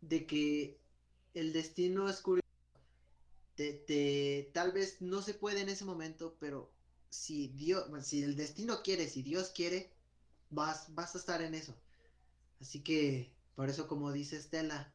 [0.00, 0.78] de que
[1.32, 2.43] el destino es curioso
[3.56, 6.70] te, tal vez no se puede en ese momento, pero
[7.10, 9.90] si Dios, si el destino quiere, si Dios quiere,
[10.50, 11.76] vas, vas a estar en eso.
[12.60, 14.92] Así que, por eso como dice Estela,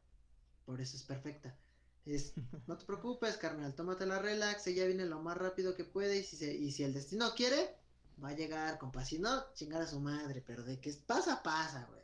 [0.66, 1.56] por eso es perfecta.
[2.04, 2.34] Es,
[2.66, 6.24] no te preocupes, carnal, tómate la relax, ella viene lo más rápido que puede y
[6.24, 7.74] si, y si el destino quiere,
[8.22, 9.04] va a llegar, compa.
[9.04, 12.00] Si no, chingar a su madre, pero de que pasa, pasa, güey.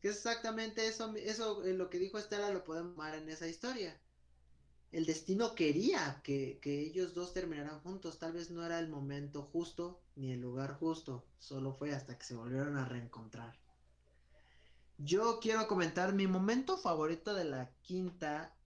[0.00, 3.46] Que es exactamente eso, eso eh, lo que dijo Estela lo podemos tomar en esa
[3.46, 3.98] historia
[4.96, 8.18] el destino quería que, ellos dos terminaran juntos.
[8.18, 11.22] Tal vez no era el momento justo ni el lugar justo.
[11.38, 13.54] Solo fue hasta que se volvieron a reencontrar.
[14.96, 18.56] Yo quiero comentar mi momento favorito de la quinta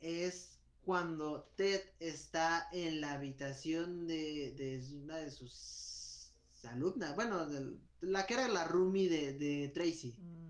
[0.00, 6.30] es cuando Ted está en la habitación de, una de sus
[6.64, 7.46] alumnas, bueno,
[8.02, 10.14] la que era la roomie de, Tracy.
[10.18, 10.49] Mm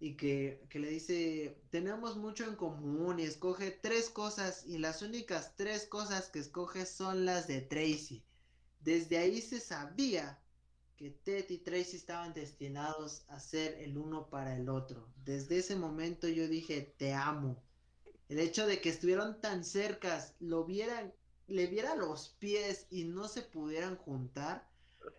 [0.00, 5.54] y que, le dice, tenemos mucho en común y escoge tres cosas y las únicas
[5.56, 8.22] tres cosas que escoge son las de Tracy.
[8.80, 10.38] Desde ahí se sabía
[10.96, 15.08] que Ted y Tracy estaban destinados a ser el uno para el otro.
[15.24, 17.60] Desde ese momento yo dije, te amo.
[18.28, 21.12] El hecho de que estuvieran tan cercas, lo vieran,
[21.48, 24.68] le viera los pies y no se pudieran juntar,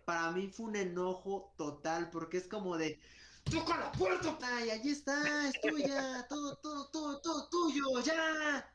[0.04, 3.00] para mí fue un enojo total, porque es como de,
[3.44, 4.36] toca la puerta.
[4.42, 8.74] Ay, allí está, es tuya, todo, todo, todo, todo tuyo, ya.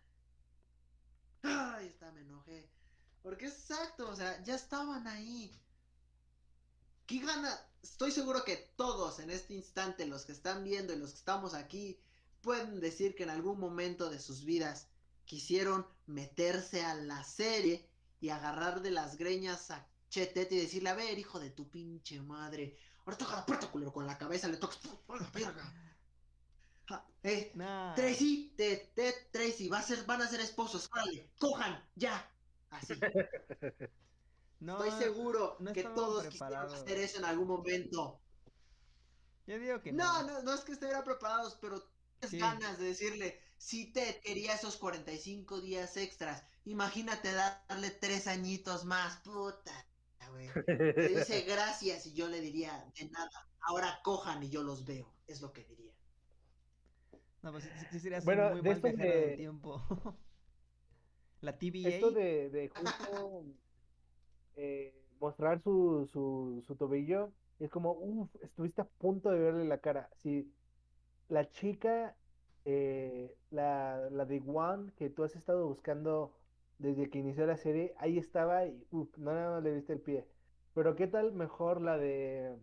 [1.44, 2.70] Ay, está, me enojé.
[3.22, 5.52] Porque exacto, o sea, ya estaban ahí.
[7.06, 7.60] ¿Qué gana?
[7.84, 11.54] Estoy seguro que todos en este instante, los que están viendo y los que estamos
[11.54, 12.00] aquí,
[12.42, 14.88] pueden decir que en algún momento de sus vidas
[15.26, 17.90] quisieron meterse a la serie
[18.22, 22.22] y agarrar de las greñas a Chetete y decirle, a ver, hijo de tu pinche
[22.22, 24.80] madre, Ahora toca la puerta, culero, con la cabeza le tocas.
[27.24, 27.52] eh,
[27.96, 30.90] Tracy, Ted, Ted, Tracy, va a ser, van a ser esposos.
[30.92, 32.32] Órale, cojan, ya.
[32.70, 32.94] Así.
[34.60, 38.20] No, Estoy seguro que todos quisieron hacer eso en algún momento.
[39.46, 40.24] Yo digo que no.
[40.24, 41.84] No, no, es que estuvieran preparados, pero
[42.20, 48.86] tienes ganas de decirle, si Ted quería esos 45 días extras, imagínate darle tres añitos
[48.86, 49.86] más, puta.
[50.68, 53.30] Le dice gracias y yo le diría, de nada,
[53.62, 55.94] ahora cojan y yo los veo, es lo que diría.
[57.42, 59.34] No, pues sí, sería bueno, muy de esto de...
[59.38, 59.82] tiempo.
[61.42, 61.90] La TVA.
[61.90, 63.46] Esto de, de justo
[64.56, 69.80] eh, mostrar su, su, su tobillo, es como, uff, estuviste a punto de verle la
[69.80, 70.10] cara.
[70.18, 70.52] Si
[71.30, 72.16] la chica,
[72.66, 76.34] eh, la, la de One, que tú has estado buscando
[76.80, 78.86] desde que inició la serie, ahí estaba y
[79.18, 80.28] no, no, le viste el pie.
[80.74, 82.58] pero ¿qué tal mejor la de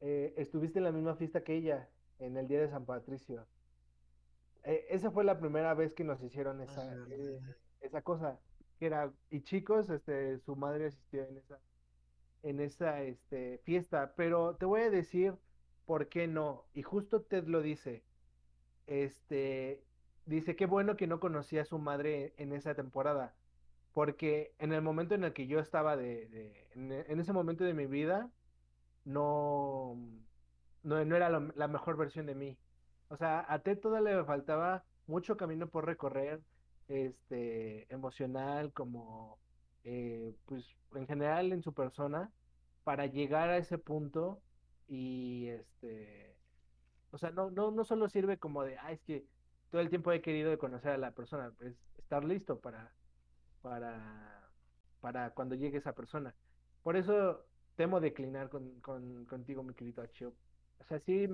[0.00, 1.88] eh, estuviste en la misma fiesta que ella
[2.18, 3.46] en el día de San Patricio?
[4.64, 7.40] Eh, esa fue la primera vez que nos hicieron esa, Ah, eh,
[7.80, 8.40] esa cosa,
[8.78, 11.60] que era, y chicos, este, su madre asistió en esa,
[12.42, 15.34] en esa, este, fiesta, pero te voy a decir
[15.84, 18.04] por qué no, y justo Ted lo dice,
[18.86, 19.84] este,
[20.26, 23.36] dice, qué bueno que no conocía a su madre en esa temporada,
[23.92, 27.64] porque en el momento en el que yo estaba de, de- en, en ese momento
[27.64, 28.30] de mi vida,
[29.04, 29.96] no,
[30.82, 32.58] no, no era lo- la mejor versión de mí.
[33.08, 36.42] O sea, a Ted todavía le faltaba mucho camino por recorrer,
[36.88, 39.40] este, emocional, como,
[39.84, 42.32] eh, pues, en general en su persona,
[42.84, 44.42] para llegar a ese punto
[44.86, 46.38] y, este,
[47.10, 49.28] o sea, no, no, no solo sirve como de, ah, es que
[49.70, 52.92] todo el tiempo he querido conocer a la persona, es estar listo para,
[53.62, 54.50] para,
[55.00, 56.34] para cuando llegue esa persona.
[56.82, 57.46] Por eso
[57.76, 60.34] temo declinar con, con, contigo, mi querido Achio.
[60.78, 61.26] O sea, sí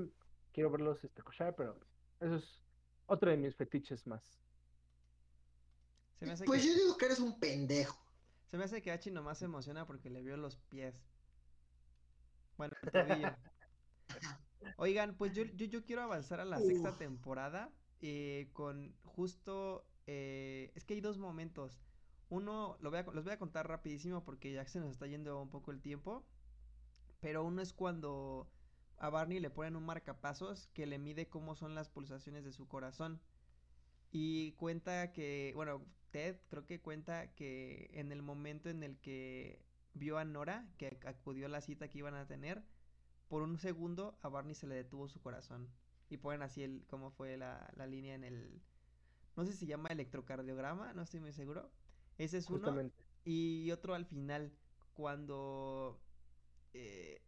[0.53, 1.79] quiero verlos este, cochar, pero
[2.21, 2.63] eso es
[3.07, 4.23] otro de mis fetiches más.
[6.19, 7.99] Se me hace Pues que, yo digo que eres un pendejo.
[8.47, 10.95] se me hace que Hachi nomás se emociona porque le vio los pies.
[12.57, 12.75] Bueno.
[14.77, 19.87] Oigan, pues yo, yo, yo quiero avanzar a la sexta temporada eh, con justo...
[20.07, 21.81] eh, es que hay dos momentos.
[22.29, 25.41] Uno, lo voy a, los voy a contar rapidísimo porque ya se nos está yendo
[25.43, 26.25] un poco el tiempo.
[27.21, 28.51] Pero uno es cuando
[28.99, 32.69] a Barney le ponen un marcapasos que le mide cómo son las pulsaciones de su
[32.69, 33.21] corazón.
[34.13, 39.65] Y cuenta que, bueno, Ted creo que cuenta que en el momento en el que
[39.95, 42.65] vio a Nora, que ac- acudió a la cita que iban a tener,
[43.29, 45.71] por un segundo a Barney se le detuvo su corazón.
[46.11, 48.61] Y ponen así el, cómo fue la, la línea en el,
[49.37, 51.71] no sé si se llama electrocardiograma, no estoy muy seguro.
[52.19, 52.59] Ese es uno.
[52.59, 53.03] Justamente.
[53.25, 54.53] Y otro al final,
[54.93, 56.01] cuando,
[56.75, 57.23] eh,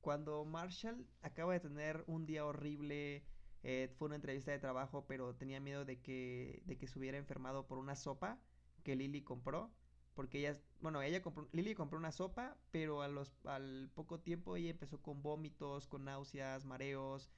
[0.00, 3.24] cuando Marshall acaba de tener un día horrible,
[3.62, 7.18] eh, fue una entrevista de trabajo, pero tenía miedo de que, de que se hubiera
[7.18, 8.38] enfermado por una sopa
[8.82, 9.72] que Lily compró,
[10.14, 14.56] porque ella, bueno, ella compró, Lily compró una sopa, pero a los, al poco tiempo
[14.56, 17.30] ella empezó con vómitos, con náuseas, mareos,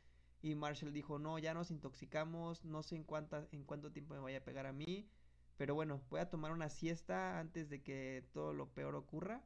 [0.42, 4.20] y Marshall dijo, no, ya nos intoxicamos, no sé en cuánta, en cuánto tiempo me
[4.20, 5.08] vaya a pegar a mí,
[5.56, 9.42] pero bueno, voy a tomar una siesta antes de que todo lo peor ocurra.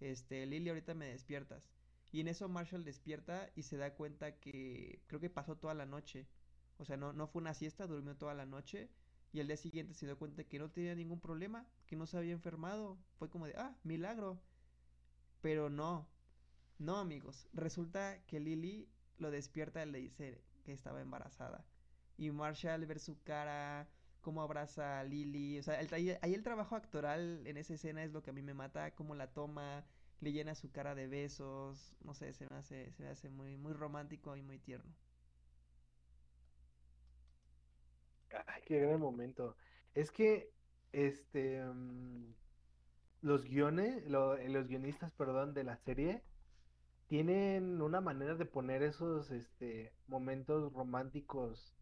[0.00, 1.68] Este, Lily, ahorita me despiertas.
[2.12, 5.84] Y en eso Marshall despierta y se da cuenta que creo que pasó toda la
[5.84, 6.26] noche.
[6.78, 8.88] O sea, no, no fue una siesta, durmió toda la noche.
[9.32, 12.16] Y al día siguiente se dio cuenta que no tenía ningún problema, que no se
[12.16, 12.96] había enfermado.
[13.18, 14.40] Fue como de, ah, milagro.
[15.42, 16.08] Pero no,
[16.78, 17.48] no amigos.
[17.52, 21.64] Resulta que Lily lo despierta y le dice que estaba embarazada.
[22.16, 23.88] Y Marshall al ver su cara,
[24.20, 25.58] cómo abraza a Lily.
[25.58, 28.54] O sea, ahí, el trabajo actoral en esa escena es lo que a mí me
[28.54, 28.94] mata.
[28.94, 29.86] Cómo la toma,
[30.20, 31.96] le llena su cara de besos.
[32.04, 34.94] No sé, se me hace, se hace muy, muy romántico y muy tierno.
[38.46, 39.56] Ay, qué gran momento.
[39.94, 40.52] Es que,
[40.92, 42.34] este, mm,
[43.22, 46.24] los guiones, lo- los guionistas, perdón, de la serie,
[47.08, 51.76] tienen una manera de poner esos, este, momentos románticos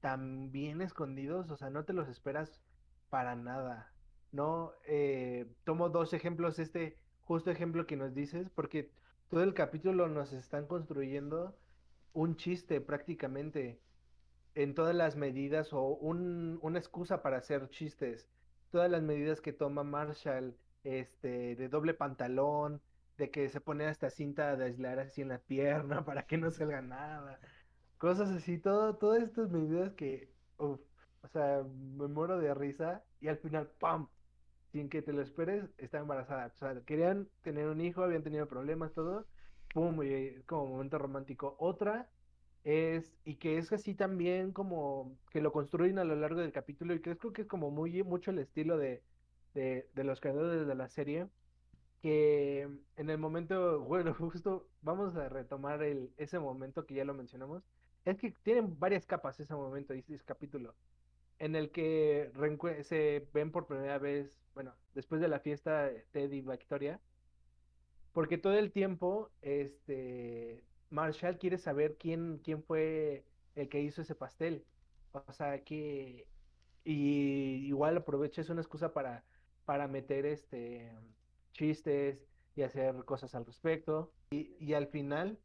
[0.00, 2.62] tan bien escondidos, o sea, no te los esperas
[3.10, 3.96] para nada.
[4.32, 8.94] No, eh, tomo dos ejemplos, este justo ejemplo que nos dices, porque
[9.28, 11.60] todo el capítulo nos están construyendo
[12.12, 13.82] un chiste prácticamente
[14.54, 18.30] en todas las medidas o un- una excusa para hacer chistes.
[18.70, 22.82] Todas las medidas que toma Marshall, este, de doble pantalón,
[23.16, 26.50] de que se pone hasta cinta de aislar así en la pierna para que no
[26.50, 27.40] salga nada.
[27.98, 30.80] Cosas así, todo, todas estas medidas que, uf,
[31.22, 34.08] o sea, me muero de risa y al final, ¡pam!
[34.72, 36.46] Sin que te lo esperes, está embarazada.
[36.48, 39.28] O sea, querían tener un hijo, habían tenido problemas, todo.
[39.72, 40.02] ¡Pum!
[40.02, 41.56] Y es como momento romántico.
[41.58, 42.10] Otra
[42.64, 46.94] es, y que es así también como que lo construyen a lo largo del capítulo
[46.94, 49.04] y creo que es como muy mucho el estilo de,
[49.54, 51.28] de, de los creadores de la serie,
[52.04, 57.14] que en el momento, bueno, justo vamos a retomar el, ese momento que ya lo
[57.14, 57.62] mencionamos,
[58.04, 60.74] es que tienen varias capas ese momento ese capítulo,
[61.38, 62.30] en el que
[62.82, 67.00] se ven por primera vez, bueno, después de la fiesta Ted y Victoria,
[68.12, 73.24] porque todo el tiempo, este, Marshall quiere saber quién, quién fue
[73.54, 74.66] el que hizo ese pastel.
[75.12, 76.28] O sea, que,
[76.84, 79.24] y igual aprovecha, es una excusa para,
[79.64, 80.92] para meter este,
[81.54, 82.20] chistes
[82.56, 84.14] y hacer cosas al respecto.
[84.30, 85.40] Y, y al final,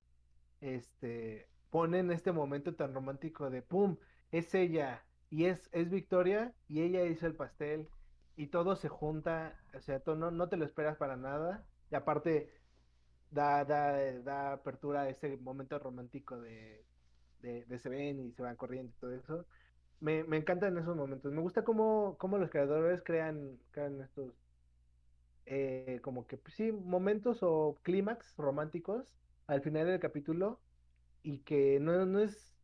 [0.62, 3.98] este, ponen este momento tan romántico de, ¡pum!
[4.32, 7.90] Es ella y es, es Victoria y ella hizo el pastel
[8.36, 11.68] y todo se junta, o sea, tú no, no te lo esperas para nada.
[11.92, 12.54] Y aparte,
[13.30, 16.88] da, da, da apertura a ese momento romántico de,
[17.40, 19.48] de, de se ven y se van corriendo y todo eso.
[20.00, 21.32] Me, me encantan esos momentos.
[21.34, 24.34] Me gusta cómo, cómo los creadores crean, crean estos
[25.50, 30.64] eh, como que pues, sí, momentos o clímax románticos al final del capítulo
[31.24, 32.58] y que no, no es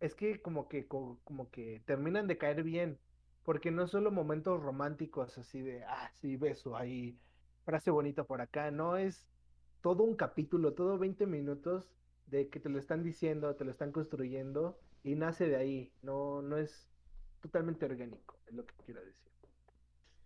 [0.00, 3.00] es que como que como, como que terminan de caer bien
[3.44, 7.20] porque no solo momentos románticos así de ah sí beso ahí
[7.64, 9.28] frase bonita por acá no es
[9.80, 11.92] todo un capítulo todo 20 minutos
[12.26, 16.42] de que te lo están diciendo te lo están construyendo y nace de ahí no
[16.42, 16.92] no es
[17.40, 19.32] totalmente orgánico es lo que quiero decir.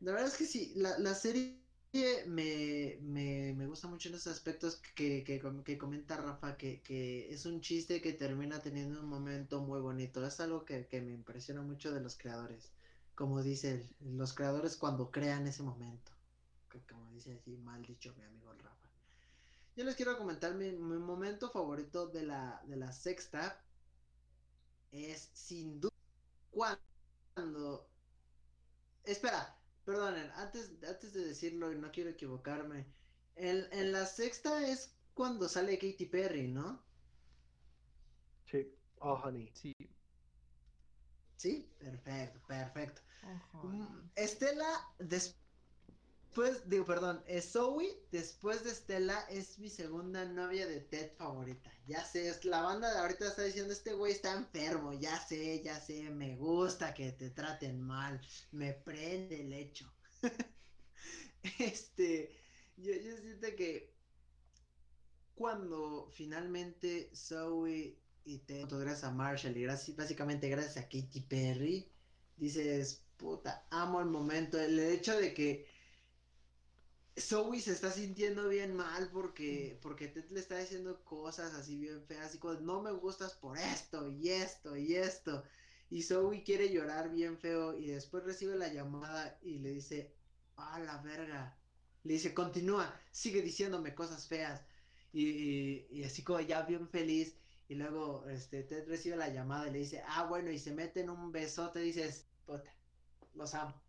[0.00, 1.61] La verdad es que sí, la, la serie
[1.92, 7.32] me, me, me gusta mucho en esos aspectos que, que, que comenta Rafa, que, que
[7.32, 10.24] es un chiste que termina teniendo un momento muy bonito.
[10.26, 12.72] Es algo que, me impresiona mucho de los creadores.
[13.14, 16.12] Como dice los creadores cuando crean ese momento.
[16.88, 18.88] Como dice así, mal dicho mi amigo Rafa.
[19.76, 23.62] Yo les quiero comentar mi, mi momento favorito de la, de la sexta.
[24.92, 25.92] Es sin duda
[26.50, 27.88] cuando
[29.04, 32.86] Espera, perdonen, antes, antes de decirlo, y no quiero equivocarme.
[33.34, 36.86] En, en la sexta es cuando sale Katy Perry, ¿no?
[38.44, 39.74] sí oh honey Sí.
[41.36, 43.02] Sí, perfecto, perfecto.
[43.22, 43.68] Ojo.
[43.68, 45.41] Mm, Estela, después,
[46.66, 51.70] digo, perdón, Zoe, después de Estela, es mi segunda novia de Ted favorita.
[51.86, 55.62] Ya sé, es, la banda de ahorita está diciendo, este güey está enfermo, ya sé,
[55.62, 58.20] ya sé, me gusta que te traten mal,
[58.50, 59.92] me prende el hecho.
[61.58, 62.34] este,
[62.76, 63.92] yo, yo siento que
[65.34, 71.92] cuando finalmente Zoe y Ted, gracias a Marshall y gracias, básicamente gracias a Katy Perry,
[72.36, 75.71] dices, puta, amo el momento, el hecho de que
[77.18, 82.02] Zoe se está sintiendo bien mal porque, porque Ted le está diciendo cosas así bien
[82.06, 85.44] feas, y como, no me gustas por esto y esto y esto,
[85.90, 90.14] y Zoe quiere llorar bien feo y después recibe la llamada y le dice,
[90.56, 91.58] ah, la verga,
[92.04, 94.62] le dice, continúa, sigue diciéndome cosas feas,
[95.12, 97.36] y, y, y así como ya bien feliz,
[97.68, 101.00] y luego este, Ted recibe la llamada y le dice, ah, bueno, y se mete
[101.00, 102.70] en un besote, dices, puta,
[103.34, 103.82] los amo.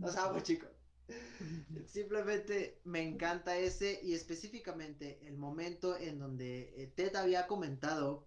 [0.00, 0.73] Los amo, chicos.
[1.86, 8.26] Simplemente me encanta ese y específicamente el momento en donde eh, Ted había comentado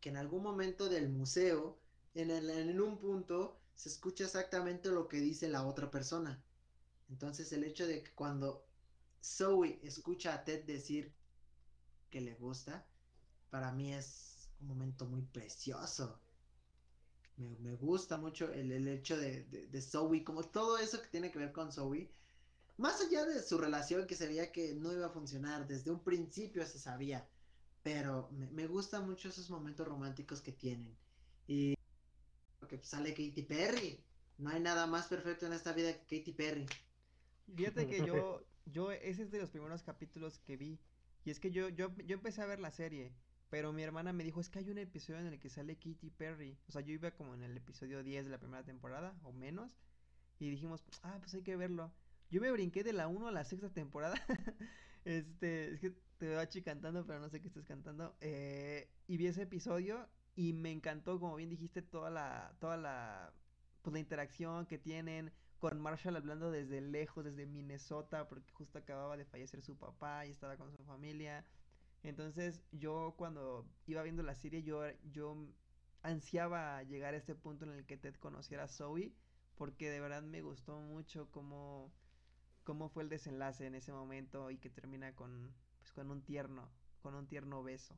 [0.00, 1.78] que en algún momento del museo,
[2.14, 6.42] en, un punto, se escucha exactamente lo que dice la otra persona.
[7.08, 8.66] Entonces el hecho de que cuando
[9.22, 11.14] Zoe escucha a Ted decir
[12.10, 12.86] que le gusta,
[13.50, 16.20] para mí es un momento muy precioso.
[17.40, 21.08] Me, me gusta mucho el, el hecho de, de, de Zoe, como todo eso que
[21.08, 22.10] tiene que ver con Zoe.
[22.76, 26.04] Más allá de su relación que se veía que no iba a funcionar, desde un
[26.04, 27.26] principio se sabía.
[27.82, 30.94] Pero me, me gustan mucho esos momentos románticos que tienen.
[31.46, 31.74] Y
[32.58, 34.04] porque sale Katy Perry.
[34.38, 36.66] No hay nada más perfecto en esta vida que Katy Perry.
[37.54, 40.78] Fíjate que yo, yo, ese es de los primeros capítulos que vi.
[41.24, 43.14] Y es que yo, yo, yo empecé a ver la serie,
[43.50, 46.10] pero mi hermana me dijo, es que hay un episodio en el que sale Katy
[46.10, 46.56] Perry.
[46.68, 49.70] O sea, yo iba como en el episodio 10 de la primera temporada, o menos.
[50.38, 51.92] Y dijimos, ah, pues hay que verlo.
[52.30, 54.14] Yo me brinqué de la 1 a la sexta temporada.
[55.02, 58.14] Este, es que te veo Achi cantando, pero no sé qué estás cantando.
[58.20, 63.32] Eh, y vi ese episodio y me encantó, como bien dijiste, toda la, toda la,
[63.80, 69.16] pues la interacción que tienen con Marshall hablando desde lejos, desde Minnesota, porque justo acababa
[69.16, 71.44] de fallecer su papá y estaba con su familia.
[72.02, 74.82] Entonces, yo cuando iba viendo la serie, yo,
[75.12, 75.36] yo
[76.02, 79.12] ansiaba llegar a este punto en el que Ted conociera a Zoe,
[79.56, 81.92] porque de verdad me gustó mucho cómo,
[82.64, 86.70] cómo fue el desenlace en ese momento y que termina con, pues, con un tierno,
[87.02, 87.94] con un tierno beso.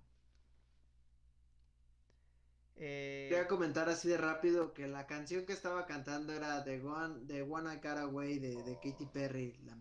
[2.75, 7.27] Eh, Quería comentar así de rápido que la canción que estaba cantando era The One,
[7.27, 9.77] The One I Got Away de, de Katy Perry, la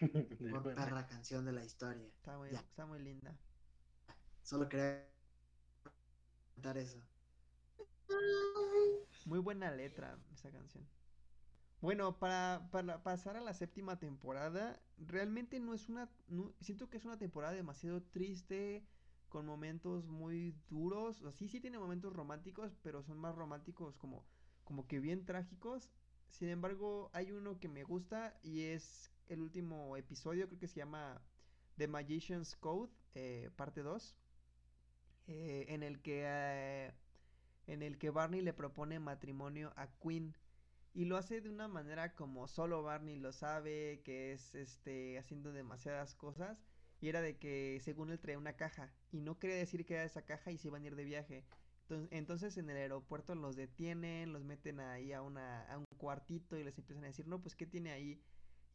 [0.40, 2.06] mejor perra canción de la historia.
[2.06, 2.58] está muy, ya.
[2.58, 3.34] está muy linda.
[4.42, 5.08] Solo quería
[6.54, 6.98] comentar eso.
[9.24, 10.88] Muy buena letra esa canción.
[11.80, 16.10] Bueno, para, para pasar a la séptima temporada, realmente no es una...
[16.28, 18.86] no- siento que es una temporada demasiado triste,
[19.28, 21.20] con momentos muy duros.
[21.20, 24.26] O sea, sí, sí tiene momentos románticos, pero son más románticos como,
[24.64, 25.90] como que bien trágicos.
[26.30, 30.76] Sin embargo, hay uno que me gusta y es el último episodio, creo que se
[30.80, 31.22] llama
[31.76, 34.16] The Magician's Code, eh, parte 2,
[35.26, 36.22] eh, en el que...
[36.26, 36.94] eh,
[37.66, 40.34] en el que Barney le propone matrimonio a Quinn
[40.94, 45.52] y lo hace de una manera como solo Barney lo sabe, que es este haciendo
[45.52, 46.58] demasiadas cosas
[47.00, 50.04] Y era de que según él traía una caja y no quería decir que era
[50.04, 51.44] esa caja y se iban a ir de viaje.
[52.10, 56.64] Entonces, en el aeropuerto los detienen, los meten ahí a, una, a un cuartito y
[56.64, 58.20] les empiezan a decir, no, pues ¿qué tiene ahí?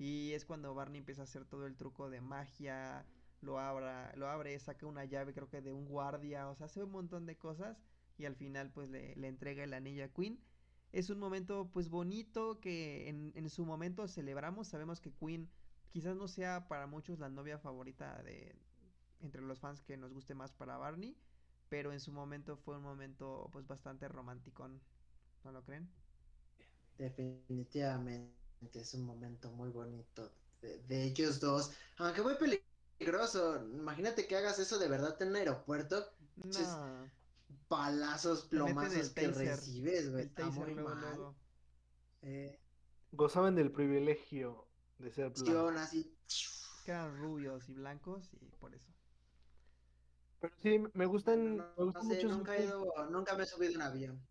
[0.03, 3.05] Y es cuando Barney empieza a hacer todo el truco de magia,
[3.39, 6.83] lo, abra, lo abre, saca una llave creo que de un guardia, o sea, hace
[6.83, 7.81] un montón de cosas
[8.17, 10.43] y al final pues le, le entrega el anillo a Queen.
[10.91, 15.49] Es un momento pues bonito que en, en su momento celebramos, sabemos que Queen
[15.89, 18.57] quizás no sea para muchos la novia favorita de
[19.21, 21.17] entre los fans que nos guste más para Barney,
[21.69, 24.67] pero en su momento fue un momento pues bastante romántico,
[25.45, 25.89] ¿no lo creen?
[26.97, 28.42] Definitivamente
[28.73, 33.65] es un momento muy bonito de, de ellos dos, aunque muy peligroso.
[33.65, 36.05] Imagínate que hagas eso de verdad en un aeropuerto.
[36.35, 37.13] No.
[37.67, 40.25] Palazos, plomazos que taser, recibes, güey.
[40.25, 40.99] Está muy luego, mal.
[40.99, 41.41] luego.
[42.21, 42.61] Eh,
[43.11, 45.77] Gozaban del privilegio de ser blancos.
[45.77, 46.17] así.
[46.83, 48.93] Que eran rubios y blancos y por eso.
[50.39, 53.45] Pero sí, me gustan, No, me no sé, mucho nunca he ido, nunca me he
[53.47, 54.29] subido en avión.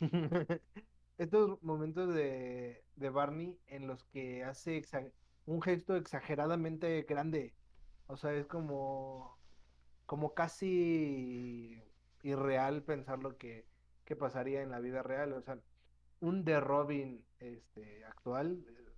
[1.18, 4.82] estos momentos de, de Barney en los que hace
[5.44, 7.56] un gesto exageradamente grande.
[8.06, 9.42] O sea, es como,
[10.06, 11.82] como casi
[12.22, 13.68] irreal pensar lo que,
[14.04, 15.32] que pasaría en la vida real.
[15.34, 15.62] O sea,
[16.20, 18.96] un de Robin este, actual, eh,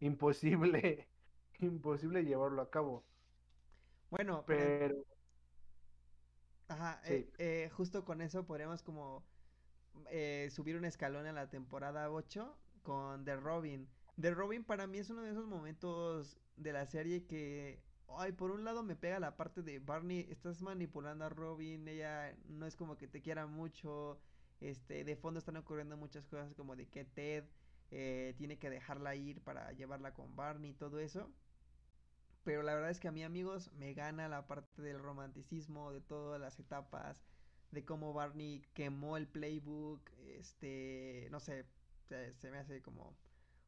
[0.00, 1.10] imposible,
[1.60, 3.08] imposible llevarlo a cabo.
[4.10, 5.06] Bueno, pero
[6.68, 9.31] ajá, sí, eh, eh, justo con eso podríamos como
[10.10, 13.88] eh, subir un escalón a la temporada 8 con The Robin.
[14.20, 18.50] The Robin para mí es uno de esos momentos de la serie que, ay, por
[18.50, 22.76] un lado me pega la parte de Barney, estás manipulando a Robin, ella no es
[22.76, 24.20] como que te quiera mucho,
[24.60, 27.44] este, de fondo están ocurriendo muchas cosas como de que Ted
[27.90, 31.30] eh, tiene que dejarla ir para llevarla con Barney y todo eso.
[32.44, 36.00] Pero la verdad es que a mí, amigos, me gana la parte del romanticismo, de
[36.00, 37.22] todas las etapas,
[37.72, 41.66] de cómo Barney quemó el playbook, este, no sé,
[42.08, 43.16] se, me hace como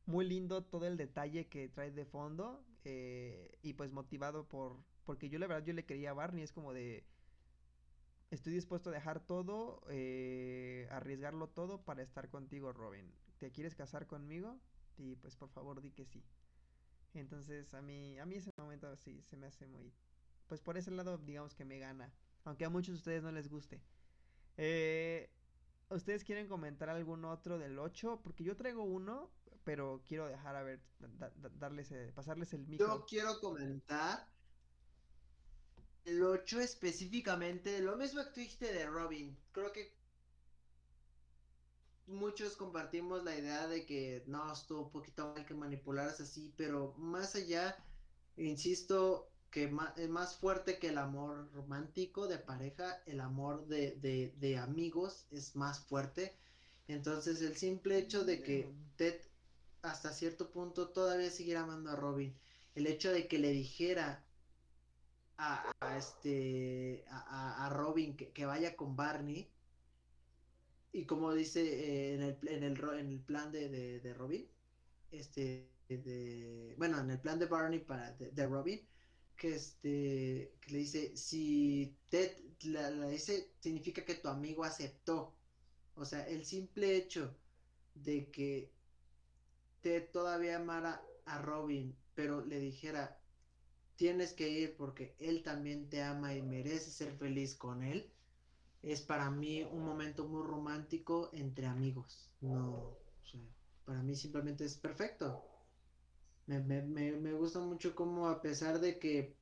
[0.07, 4.76] muy lindo todo el detalle que trae de fondo eh, y pues motivado por,
[5.07, 7.07] porque yo la verdad yo le quería a Barney, es como de,
[8.30, 13.11] estoy dispuesto a dejar todo, eh, arriesgarlo todo para estar contigo, Robin.
[13.38, 14.59] ¿Te quieres casar conmigo?
[14.98, 16.22] Y pues por favor di que sí.
[17.14, 19.92] Entonces a mí, a mí ese momento sí se me hace muy,
[20.46, 22.12] pues por ese lado digamos que me gana,
[22.44, 23.80] aunque a muchos de ustedes no les guste.
[24.57, 25.30] Eh,
[25.90, 28.20] ¿ustedes quieren comentar algún otro del 8?
[28.22, 29.30] Porque yo traigo uno,
[29.64, 33.07] pero quiero dejar a ver, da- da- darles, eh, pasarles el Yo micro.
[33.07, 34.32] quiero comentar
[36.05, 39.44] el 8 específicamente, lo mismo que tú dijiste de Robin.
[39.52, 40.00] Creo que
[42.07, 46.94] muchos compartimos la idea de que no, estuvo un poquito mal que manipularas así, pero
[46.98, 47.76] más allá,
[48.36, 54.34] insisto, que es más fuerte que el amor romántico de pareja, el amor de, de,
[54.40, 56.34] de amigos es más fuerte.
[56.88, 59.14] Entonces el simple hecho de que Ted
[59.82, 62.34] hasta cierto punto todavía siguiera amando a Robin,
[62.74, 64.24] el hecho de que le dijera
[65.38, 69.48] a, a este a, Robin que, que vaya con Barney
[70.92, 74.48] y como dice eh, en, el, en, el, en el plan de, de, de Robin
[75.12, 78.80] este de bueno en el plan de Barney para de Robin
[79.37, 82.32] que este que le dice si Ted
[82.64, 85.35] la, dice significa que tu amigo aceptó
[85.97, 87.35] o sea el simple hecho
[87.95, 88.70] de que
[89.80, 93.20] Ted todavía amara a Robin pero le dijera
[93.97, 98.11] tienes que ir porque él también te ama y merece ser feliz con él,
[98.82, 102.30] es para mí un momento muy romántico entre amigos.
[102.41, 103.41] No, o sea,
[103.85, 105.43] para mí simplemente es perfecto.
[106.47, 109.34] Me, me, me, me gusta mucho como a pesar de que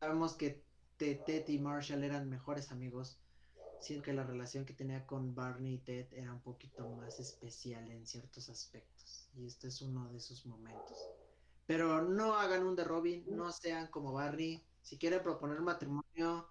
[0.00, 0.64] sabemos que
[0.96, 3.18] Ted y Marshall eran mejores amigos,
[3.80, 7.90] siento que la relación que tenía con Barney y Ted era un poquito más especial
[7.90, 9.28] en ciertos aspectos.
[9.34, 10.98] Y este es uno de esos momentos.
[11.66, 14.62] Pero no hagan un de Robin, no sean como Barney.
[14.82, 16.48] Si quieren proponer matrimonio,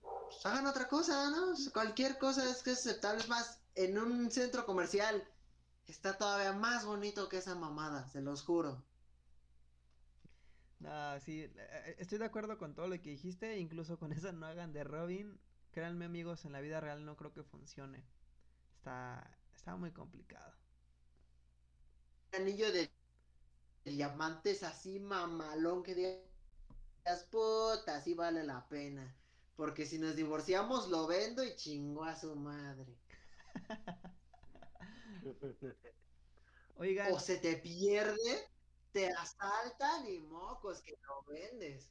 [0.00, 1.54] pues hagan otra cosa, ¿no?
[1.72, 3.20] Cualquier cosa es que es aceptable.
[3.20, 5.26] Es más, en un centro comercial
[5.86, 8.84] está todavía más bonito que esa mamada, se los juro.
[10.78, 14.46] No, sí, eh, estoy de acuerdo con todo lo que dijiste, incluso con eso no
[14.46, 15.40] hagan de Robin.
[15.72, 18.04] Créanme amigos, en la vida real no creo que funcione.
[18.76, 20.54] Está, está muy complicado.
[22.32, 22.90] Anillo de
[23.84, 29.14] diamantes así mamalón que digas, puta, así vale la pena.
[29.56, 32.98] Porque si nos divorciamos lo vendo y chingó a su madre.
[36.76, 38.50] Oigan, O se te pierde,
[38.92, 41.90] te asaltan y mocos que no vendes.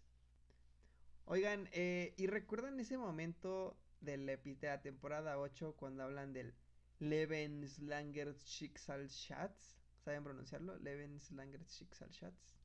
[1.25, 6.53] Oigan, eh, ¿y recuerdan ese momento de la, de la temporada 8 cuando hablan del
[6.99, 9.79] Lebenslanger Schicksalsschatz?
[10.03, 10.77] ¿Saben pronunciarlo?
[10.77, 12.55] Lebenslanger Schicksalsschatz.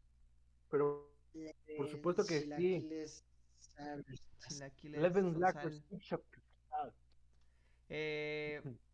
[0.69, 1.11] Pero
[1.79, 2.87] por supuesto que sí.
[4.83, 6.25] Lebenslanger Schicksalsschatz.
[7.89, 8.61] Eh,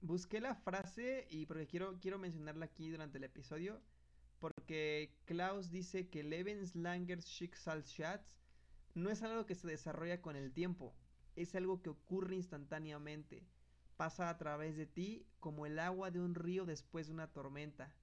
[0.00, 3.80] busqué la frase y porque quiero, quiero mencionarla aquí durante el episodio.
[4.38, 8.36] Porque Klaus dice que Lebenslanger Schicksalsschatz
[8.94, 10.94] no es algo que se desarrolla con el tiempo,
[11.36, 13.46] es algo que ocurre instantáneamente.
[13.96, 17.94] Pasa a través de ti como el agua de un río después de una tormenta.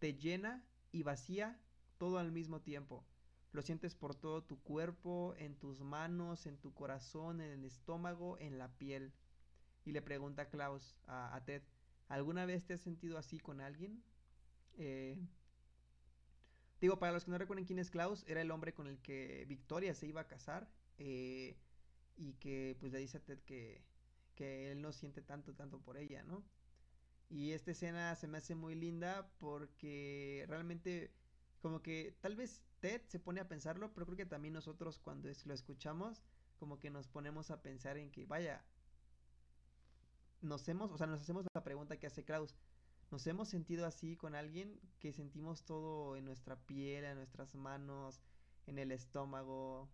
[0.00, 1.60] Te llena y vacía
[1.98, 3.04] todo al mismo tiempo.
[3.52, 8.38] Lo sientes por todo tu cuerpo, en tus manos, en tu corazón, en el estómago,
[8.38, 9.12] en la piel.
[9.86, 11.62] Y le pregunta a Klaus, a, Ted,
[12.08, 14.02] ¿alguna vez te has sentido así con alguien?
[14.76, 15.16] Eh,
[16.80, 19.46] Digo, para los que no recuerden quién es Klaus, era el hombre con el que
[19.48, 20.68] Victoria se iba a casar.
[20.98, 21.56] Eh,
[22.16, 23.82] y que pues le dice a Ted que,
[24.34, 26.44] que él no siente tanto, tanto por ella, ¿no?
[27.28, 31.12] Y esta escena se me hace muy linda porque realmente
[31.60, 35.28] como que tal vez Ted se pone a pensarlo, pero creo que también nosotros cuando
[35.44, 36.22] lo escuchamos
[36.58, 38.64] como que nos ponemos a pensar en que vaya,
[40.42, 42.54] nos hemos, o sea, nos hacemos la pregunta que hace Klaus,
[43.10, 48.20] nos hemos sentido así con alguien que sentimos todo en nuestra piel, en nuestras manos,
[48.66, 49.88] en el estómago.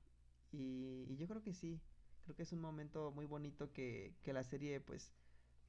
[0.51, 1.81] Y, yo creo que sí,
[2.25, 5.13] creo que es un momento muy bonito que, que la serie, pues,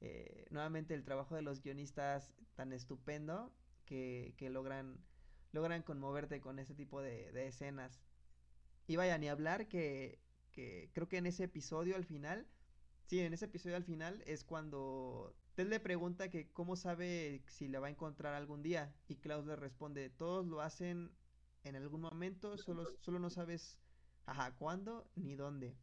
[0.00, 3.52] eh, nuevamente el trabajo de los guionistas tan estupendo
[3.84, 4.98] que, que logran,
[5.52, 8.00] logran conmoverte con ese tipo de, de escenas.
[8.86, 10.18] Y vaya, ni hablar que,
[10.50, 12.46] que creo que en ese episodio al final,
[13.06, 17.68] sí, en ese episodio al final es cuando Ted le pregunta que cómo sabe si
[17.68, 21.12] le va a encontrar algún día y Klaus le responde, todos lo hacen
[21.62, 23.78] en algún momento, solo, solo no sabes,
[24.26, 25.76] ajá, cuándo ni dónde.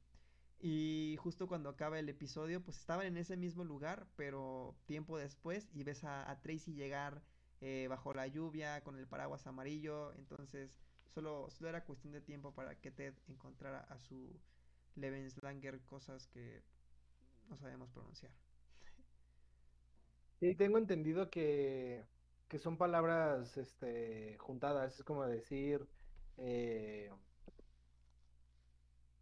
[0.60, 5.70] Y justo cuando acaba el episodio, pues estaban en ese mismo lugar, pero tiempo después
[5.74, 7.24] y ves a, Tracy llegar
[7.62, 10.80] eh, bajo la lluvia con el paraguas amarillo, entonces
[11.14, 14.40] solo, solo era cuestión de tiempo para que Ted encontrara a su
[14.96, 16.62] Lebenslanger cosas que
[17.52, 18.32] no sabemos pronunciar.
[20.40, 22.08] Sí, tengo entendido que,
[22.48, 25.88] que son palabras este, juntadas, es como decir,
[26.38, 27.12] eh,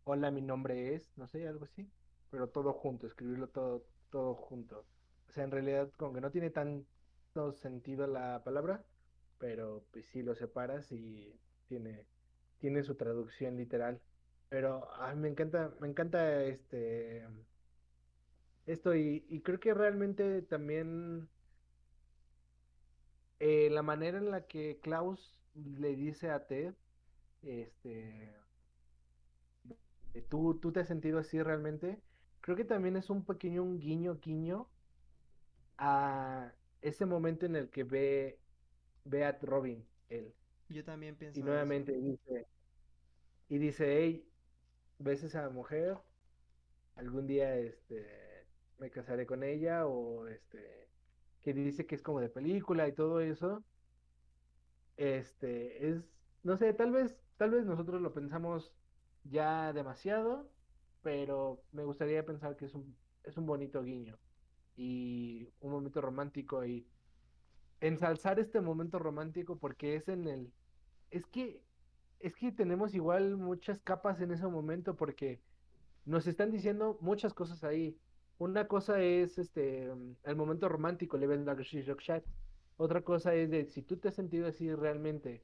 [0.04, 1.92] hola, mi nombre es, no sé, algo así,
[2.30, 4.88] pero todo junto, escribirlo todo, todo junto.
[5.28, 8.86] O sea, en realidad como que no tiene tanto sentido la palabra,
[9.38, 12.08] pero pues sí lo separas y tiene,
[12.60, 14.02] tiene su traducción literal.
[14.50, 17.28] Pero a mí me encanta, me encanta este
[18.70, 21.28] esto y, creo que realmente también
[23.40, 26.76] eh, la manera en la que Klaus le dice a Ted,
[27.42, 28.32] este,
[30.30, 32.00] ¿tú, tú te has sentido así realmente,
[32.42, 34.70] creo que también es un pequeño un guiño, guiño
[35.80, 38.40] a ese momento en el que ve,
[39.04, 40.36] ve a Robin, él.
[40.70, 41.40] Yo también pienso.
[41.40, 42.46] Y nuevamente dice,
[43.48, 44.30] y dice, hey,
[45.00, 45.98] ¿ves esa mujer?
[46.96, 48.29] Algún día, este,
[48.80, 50.90] me casaré con ella o este
[51.42, 53.64] que dice que es como de película y todo eso
[54.98, 56.04] este es
[56.44, 58.74] no sé tal vez tal vez nosotros lo pensamos
[59.24, 60.50] ya demasiado
[61.02, 64.18] pero me gustaría pensar que es un es un bonito guiño
[64.76, 66.88] y un momento romántico y
[67.82, 70.54] ensalzar este momento romántico porque es en el
[71.12, 71.62] es que
[72.20, 75.42] es que tenemos igual muchas capas en ese momento porque
[76.06, 77.98] nos están diciendo muchas cosas ahí
[78.40, 79.92] una cosa es este
[80.24, 81.58] el momento romántico, le ven la
[81.98, 82.24] chat.
[82.78, 85.44] Otra cosa es de si tú te has sentido así realmente.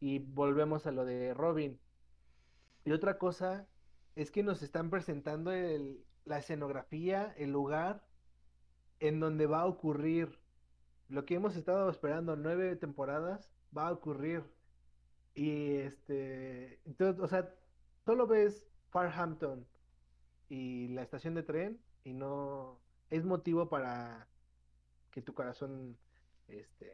[0.00, 1.80] Y volvemos a lo de Robin.
[2.84, 3.68] Y otra cosa
[4.16, 8.04] es que nos están presentando el, la escenografía, el lugar
[8.98, 10.38] en donde va a ocurrir
[11.08, 14.42] lo que hemos estado esperando nueve temporadas, va a ocurrir.
[15.34, 17.54] Y este, entonces, o sea,
[18.04, 19.66] solo ves Farhampton
[20.48, 22.80] y la estación de tren y no
[23.10, 24.28] es motivo para
[25.10, 25.98] que tu corazón
[26.48, 26.92] este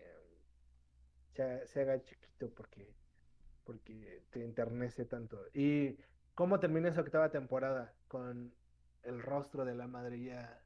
[1.34, 2.94] se, haga chiquito porque
[3.64, 5.46] porque te enternece tanto.
[5.52, 5.96] Y
[6.34, 8.52] cómo termina esa octava temporada con
[9.02, 10.62] el rostro de la madre ya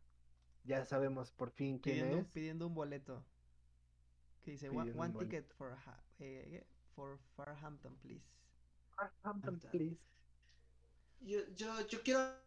[0.64, 2.26] ya sabemos por fin quién pidiendo, es.
[2.28, 3.24] pidiendo un boleto.
[4.42, 5.76] Que dice one, ticket for
[6.18, 8.24] eh, for Farhampton please.
[8.97, 9.99] Farhampton please.
[11.20, 12.43] Yo, yo, yo quiero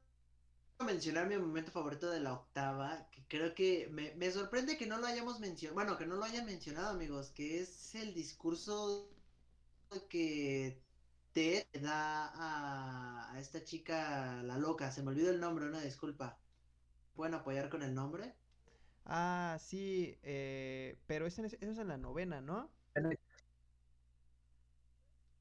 [0.85, 5.07] mencionar mi momento favorito de la octava, que creo que me, sorprende que no lo
[5.07, 9.09] hayamos mencionado, bueno, que no lo hayan mencionado, amigos, que es el discurso
[10.09, 10.79] que
[11.33, 16.37] Ted da a, a esta chica, la loca, se me olvidó el nombre, una disculpa.
[17.15, 18.35] ¿Pueden apoyar con el nombre?
[19.05, 22.69] Ah, sí, eh, pero eso es, es en la novena, ¿no?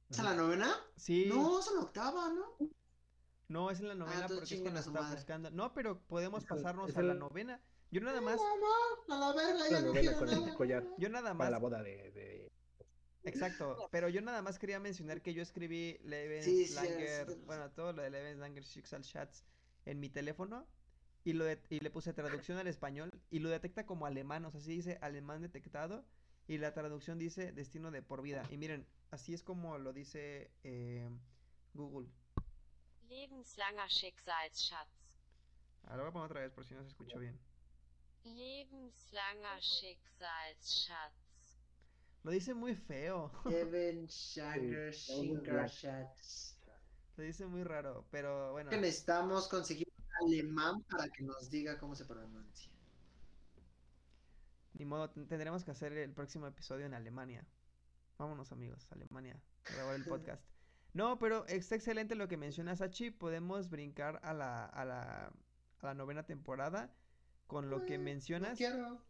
[0.09, 0.74] ¿Es en la novena?
[0.97, 1.26] Sí.
[1.28, 2.57] No, es en la octava, ¿no?
[3.49, 5.14] No, es en la novena entonces porque es cuando está madre.
[5.16, 5.51] buscando.
[5.51, 7.61] No, pero podemos Es el- pasarnos a la el- novena.
[7.92, 8.66] Yo nada más, Mamá,
[9.09, 10.55] a la verga, La ya no novela quiero con el nada.
[10.57, 12.53] collar yo nada para la más, boda de, de-
[13.22, 17.34] exacto, pero yo nada más quería mencionar que yo escribí Sí, Lebens sí, Langer, sí,
[17.34, 17.42] sí.
[17.47, 19.44] bueno, todo lo de Lebens Langer Schicksalschatz
[19.84, 20.66] en mi teléfono
[21.22, 24.51] y lo de- y le puse traducción al español y lo detecta como alemán, o
[24.51, 26.05] sea, sí dice alemán detectado
[26.49, 28.42] y la traducción dice destino de por vida.
[28.51, 31.09] Y miren, así es como lo dice eh,
[31.74, 32.09] Google.
[33.09, 34.90] Lebenslanger Schicksalsschatz.
[35.84, 37.38] Ahora voy a poner otra vez por si no se escuchó bien.
[38.24, 41.14] Lebenslanger Schicksalsschatz.
[42.24, 43.30] Lo dice muy feo.
[44.09, 46.57] Sí, Schingerschatz.
[47.16, 48.68] Lo dice muy raro, pero bueno.
[48.70, 52.72] Que necesitamos conseguir un alemán para que nos diga cómo se pronuncia.
[54.74, 57.46] Ni modo, ten- tendremos que hacer el próximo episodio en Alemania.
[58.18, 60.42] Vámonos, amigos, Alemania, grabar el podcast.
[60.97, 63.11] No, pero está excelente lo que menciona Sachi.
[63.11, 65.26] Podemos brincar a la, a la,
[65.80, 66.94] a la novena temporada
[67.47, 68.57] con lo que No mencionas.
[68.57, 69.03] quiero.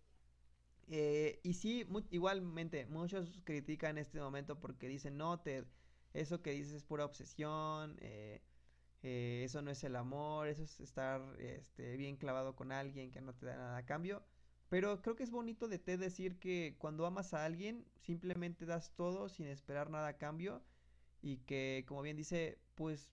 [0.88, 5.66] Eh, y sí, mu- igualmente, muchos critican este momento porque dicen, no, Ted,
[6.12, 8.42] eso que dices es pura obsesión, eh,
[9.02, 13.20] eh, eso no es el amor, eso es estar este, bien clavado con alguien que
[13.20, 14.24] no te da nada a cambio.
[14.68, 18.94] Pero creo que es bonito de Ted decir que cuando amas a alguien, simplemente das
[18.96, 20.62] todo sin esperar nada a cambio
[21.26, 23.10] y que, como bien dice, pues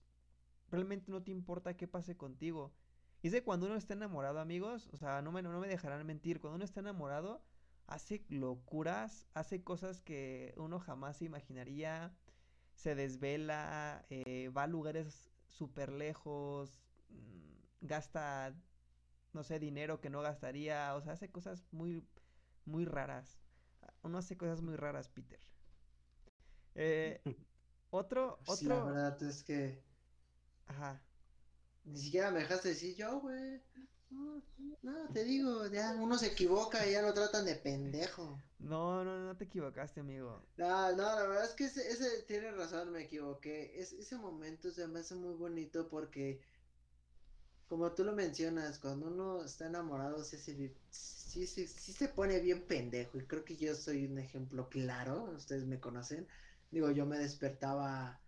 [0.70, 2.74] realmente no te importa qué pase contigo.
[3.22, 6.06] Y es de cuando uno está enamorado, amigos, o sea, no me, no me dejarán
[6.06, 7.42] mentir, cuando uno está enamorado,
[7.86, 12.14] hace locuras, hace cosas que uno jamás se imaginaría,
[12.74, 18.54] se desvela, eh, va a lugares súper lejos, mm, gasta,
[19.34, 22.06] no sé, dinero que no gastaría, o sea, hace cosas muy,
[22.66, 23.40] muy raras.
[24.02, 25.40] Uno hace cosas muy raras, Peter.
[26.74, 27.20] Eh,
[27.94, 29.82] otro, Sí, la otro, verdad es que
[30.66, 31.00] ajá.
[31.84, 33.62] ni siquiera me dejaste decir yo, güey.
[34.10, 34.42] No,
[34.82, 38.42] no, te digo, ya uno se equivoca y ya lo tratan de pendejo.
[38.58, 40.42] No, no, no te equivocaste, amigo.
[40.56, 43.80] No, no, la verdad es que ese, ese tiene razón, me equivoqué.
[43.80, 46.40] Es, ese momento se me hace muy bonito porque,
[47.66, 50.76] como tú lo mencionas, cuando uno está enamorado, sí, sí,
[51.46, 53.18] sí, sí se pone bien pendejo.
[53.18, 56.28] Y creo que yo soy un ejemplo claro, ustedes me conocen.
[56.70, 58.26] Digo, yo me despertaba a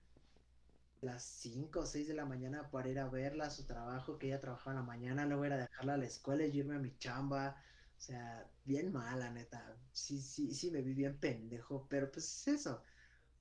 [1.00, 4.28] las 5 o 6 de la mañana para ir a verla a su trabajo, que
[4.28, 6.78] ella trabajaba en la mañana, luego ir a dejarla a la escuela y irme a
[6.78, 7.62] mi chamba.
[7.98, 9.84] O sea, bien mala, neta.
[9.92, 12.82] Sí, sí, sí, me vi bien pendejo, pero pues es eso.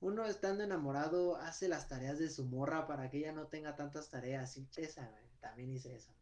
[0.00, 4.10] Uno estando enamorado hace las tareas de su morra para que ella no tenga tantas
[4.10, 4.56] tareas.
[4.58, 6.16] Y esa, güey, también hice eso.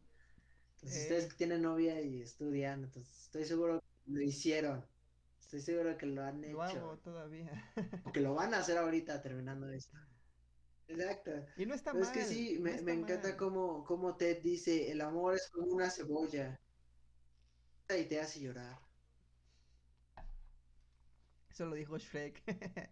[0.75, 1.01] Entonces, Eh.
[1.03, 4.94] ustedes que tienen novia y estudian, entonces estoy seguro que lo hicieron.
[5.45, 6.77] Estoy seguro que lo han Lo hecho.
[6.77, 7.71] hago todavía.
[8.13, 9.97] Que lo van a hacer ahorita terminando esto.
[10.87, 11.31] Exacto.
[11.55, 12.03] Y no está mal.
[12.03, 16.59] es que sí, me, encanta cómo, cómo Ted dice, el amor es como una cebolla.
[17.89, 18.79] Y te hace llorar.
[21.49, 22.43] Eso lo dijo Shrek.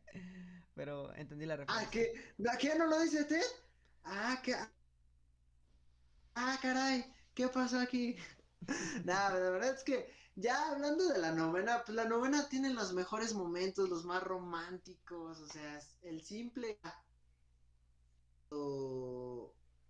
[0.76, 1.90] Pero entendí la Ah, referencia.
[1.92, 2.14] ¿qué?
[2.50, 3.44] ¿A ¿Qué no lo dice Ted?
[4.04, 4.56] Ah, que...
[6.36, 8.16] Ah, caray, ¿qué pasó aquí?
[9.06, 12.94] Nada, la verdad es que ya hablando de la novena, pues la novena tiene los
[12.94, 16.80] mejores momentos, los más románticos, o sea, el simple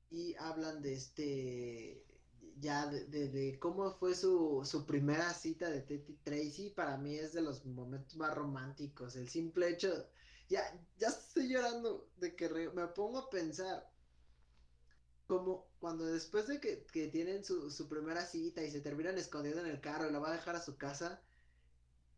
[0.09, 2.05] y hablan de este
[2.59, 7.33] ya de, cómo fue su, su primera cita de Ted y Tracy, para mí es
[7.33, 9.91] de los momentos más románticos, el simple hecho,
[10.49, 10.61] ya,
[10.97, 13.91] ya estoy llorando de que me pongo a pensar
[15.27, 19.59] como cuando después de que, que tienen su, su primera cita y se terminan escondiendo
[19.59, 21.21] en el carro y la va a dejar a su casa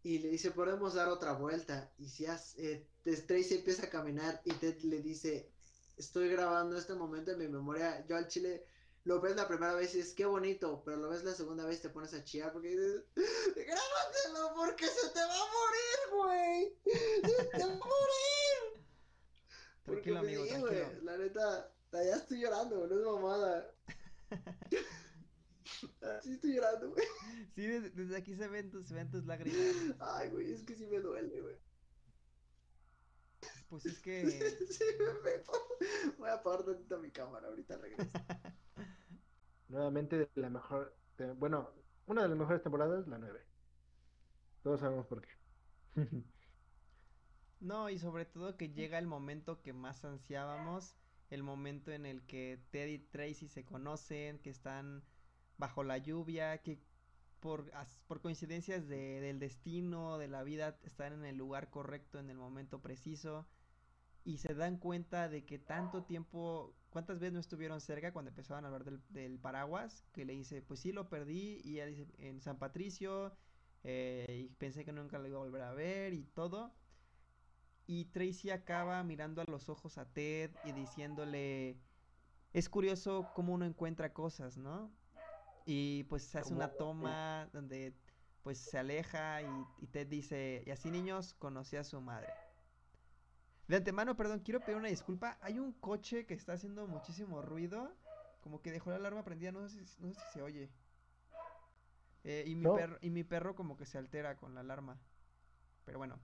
[0.03, 4.39] y le dice podemos dar otra vuelta y si hace, eh, Tracy empieza a caminar
[4.45, 5.49] y Ted le dice
[5.97, 8.67] estoy grabando este momento en mi memoria yo al chile
[9.03, 11.79] lo ves la primera vez y es qué bonito pero lo ves la segunda vez
[11.79, 13.03] y te pones a chillar porque dices
[13.55, 18.85] grábatelo porque se te va a morir güey se te va a morir
[19.83, 20.91] porque Tranquilo, me amigo, di, tranquilo.
[20.91, 23.71] güey, la neta ya estoy llorando, no es mamada.
[26.21, 27.05] Sí estoy llorando, güey.
[27.55, 29.95] Sí, desde, desde aquí se ven tus, se ven tus lágrimas.
[29.99, 31.55] Ay, güey, es que sí me duele, güey.
[33.69, 34.23] Pues es que.
[34.69, 34.83] Sí,
[35.23, 38.11] me Voy a apagar tantito mi cámara, ahorita regreso.
[39.67, 41.71] Nuevamente la mejor, te- bueno,
[42.05, 43.41] una de las mejores temporadas, la 9.
[44.63, 45.29] Todos sabemos por qué.
[47.59, 50.95] No, y sobre todo que llega el momento que más ansiábamos,
[51.29, 55.03] el momento en el que Ted y Tracy se conocen, que están
[55.57, 56.79] bajo la lluvia, que
[57.39, 57.71] por,
[58.07, 62.37] por coincidencias de- del destino, de la vida, están en el lugar correcto, en el
[62.37, 63.47] momento preciso,
[64.23, 68.65] y se dan cuenta de que tanto tiempo, ¿cuántas veces no estuvieron cerca cuando empezaban
[68.65, 70.03] a hablar del, del paraguas?
[70.13, 73.35] Que le dice, pues sí, lo perdí, y ella dice, en San Patricio,
[73.83, 76.73] eh, y pensé que nunca lo iba a volver a ver, y todo.
[77.87, 81.77] Y Tracy acaba mirando a los ojos a Ted y diciéndole,
[82.53, 84.91] es curioso cómo uno encuentra cosas, ¿no?
[85.65, 87.93] Y pues se hace una toma donde
[88.43, 89.47] pues se aleja y,
[89.81, 92.29] y Ted dice, y así niños conocí a su madre.
[93.67, 95.37] De antemano, perdón, quiero pedir una disculpa.
[95.41, 97.91] Hay un coche que está haciendo muchísimo ruido,
[98.41, 100.69] como que dejó la alarma prendida, no sé si, no sé si se oye.
[102.23, 102.75] Eh, y, mi No.
[102.75, 104.99] perro, y mi perro como que se altera con la alarma.
[105.85, 106.19] Pero bueno.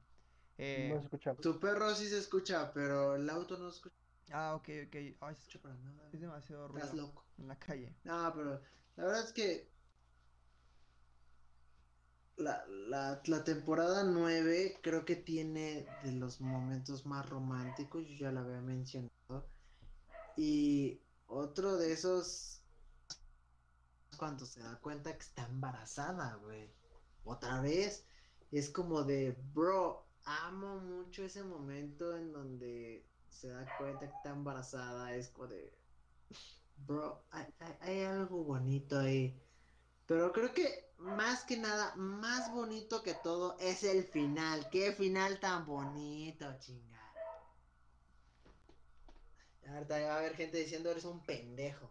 [0.64, 1.36] Eh, No se escucha.
[1.36, 3.96] Tu perro sí se escucha, pero el auto no se escucha
[4.34, 4.96] ah, ok, ok.
[4.96, 6.10] Ay, se escucha- para nada.
[6.14, 7.26] es demasiado ruido Estás loco.
[7.38, 7.96] en la calle.
[8.04, 8.62] No, pero
[8.96, 9.72] la verdad es que
[12.38, 18.32] la, la, la temporada 9 creo que tiene de los momentos más románticos, yo ya
[18.32, 19.12] lo había mencionado.
[20.38, 22.64] Y otro de esos,
[24.18, 26.74] cuando se da cuenta que está embarazada, güey.
[27.24, 28.06] Otra vez,
[28.52, 34.30] es como de, bro, amo mucho ese momento en donde se da cuenta que está
[34.32, 35.74] embarazada, es como de,
[36.88, 39.40] Bro, hay, hay- hay algo bonito ahí.
[40.08, 44.70] Pero creo que más que nada, más bonito que todo es el final.
[44.72, 47.14] Qué final tan bonito, chingada.
[49.68, 51.90] Ahorita va a haber gente diciendo eres un pendejo.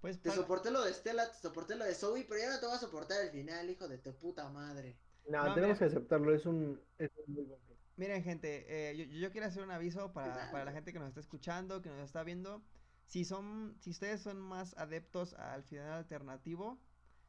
[0.00, 2.60] Pues Te para- soporté lo de Stella, te soporté lo de Zoe, pero ya no
[2.60, 4.96] te voy a soportar el final, hijo de tu puta madre.
[5.28, 5.78] No, No, tenemos mira.
[5.78, 7.78] que aceptarlo, es un, es un muy buen film.
[7.96, 11.08] Miren, gente, eh, yo, yo quiero hacer un aviso para, para la gente que nos
[11.08, 12.62] está escuchando, que nos está viendo.
[13.06, 16.78] Si son, si ustedes son más adeptos al final alternativo,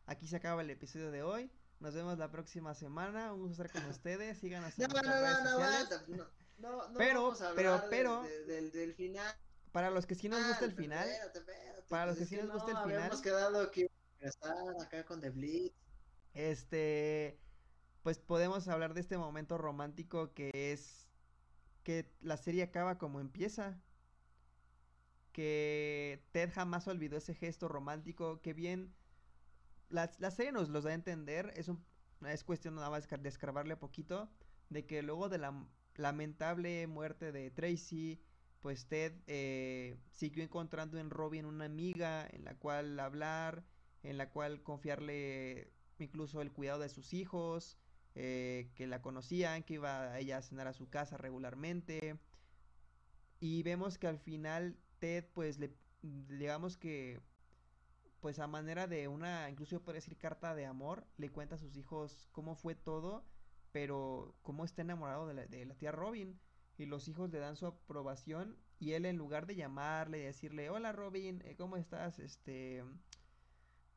[0.06, 1.52] aquí se acaba el episodio de hoy.
[1.80, 3.34] Nos vemos la próxima semana.
[3.34, 4.43] Un gusto estar con ustedes.
[4.43, 5.91] No, en no, no, redes no, sociales.
[5.91, 6.28] aguanta, no,
[6.60, 9.34] no, no Pero, vamos a pero, de- pero- de- del, del final.
[9.72, 12.36] Para los que sí nos gusta el Ah, final, espérate, espérate, para los pues que
[12.36, 12.95] sí nos gusta el final.
[12.97, 13.89] Habíamos quedado que
[14.22, 15.74] a estar acá con The Blitz.
[16.34, 17.39] este,
[18.10, 21.07] pues podemos hablar de este momento romántico que es
[21.84, 23.80] que la serie acaba como empieza.
[25.32, 28.95] Que Ted jamás olvidó ese gesto romántico, que bien
[29.89, 31.86] la, la serie nos los da a entender, es un
[32.26, 34.28] es cuestión nada más de escarbarle poquito,
[34.70, 38.20] de que luego de la lamentable muerte de Tracy,
[38.60, 43.64] pues Ted eh, siguió encontrando en Robin una amiga en la cual hablar,
[44.01, 47.78] en la cual confiarle incluso el cuidado de sus hijos,
[48.16, 52.20] eh, que la conocían, que iba ella a cenar a su casa regularmente.
[53.39, 57.22] Y vemos que al final Ted, pues, le, digamos que,
[58.20, 61.78] pues a manera de una, incluso podría decir carta de amor, le cuenta a sus
[61.78, 63.24] hijos cómo fue todo,
[63.72, 66.39] pero cómo está enamorado de la, tía Robin.
[66.78, 70.70] Y los hijos le dan su aprobación y él en lugar de llamarle y decirle,
[70.70, 72.20] hola Robin, eh, ¿cómo estás?
[72.20, 72.86] Este,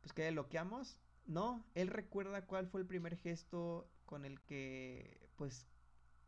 [0.00, 0.98] pues que loqueamos.
[1.24, 5.66] No, él recuerda cuál fue el primer gesto con el que, pues,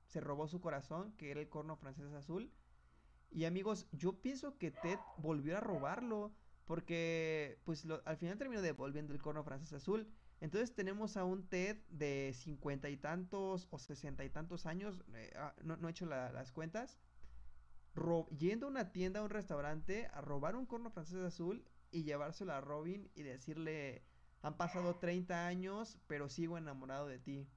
[0.07, 2.51] se robó su corazón, que era el corno francés azul.
[3.31, 6.33] Y amigos, yo pienso que Ted volvió a robarlo,
[6.65, 10.09] porque, pues, lo- al final terminó devolviendo el corno francés azul.
[10.41, 15.31] Entonces tenemos a un Ted de cincuenta y tantos o sesenta y tantos años, eh,
[15.37, 16.99] ah, no, he hecho la- las cuentas,
[18.39, 22.53] yendo a una tienda, a un restaurante, a robar un corno francés azul y llevárselo
[22.55, 24.03] a Robin y decirle,
[24.43, 27.49] han pasado 30 años, pero sigo enamorado de ti.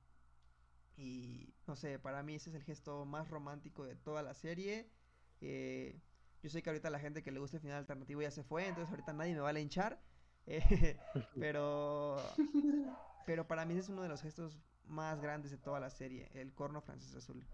[0.97, 4.89] Y no sé, para mí ese es el gesto más romántico de toda la serie.
[5.41, 6.01] Eh,
[6.43, 8.67] yo sé que ahorita la gente que le gusta el final alternativo ya se fue,
[8.67, 10.01] entonces ahorita nadie me va a linchar.
[10.47, 10.99] eh,
[11.39, 12.41] pero,
[13.25, 16.29] pero para mí ese es uno de los gestos más grandes de toda la serie,
[16.33, 17.45] el corno francés azul.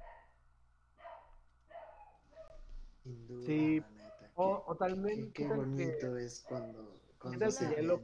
[3.03, 4.31] Sin duda, Sí, la neta.
[4.35, 6.99] O, qué- o tal vez, qué, ¿qué qué tal que- bonito es cuando,
[7.31, 8.01] ¿Qué tal se que ya lo?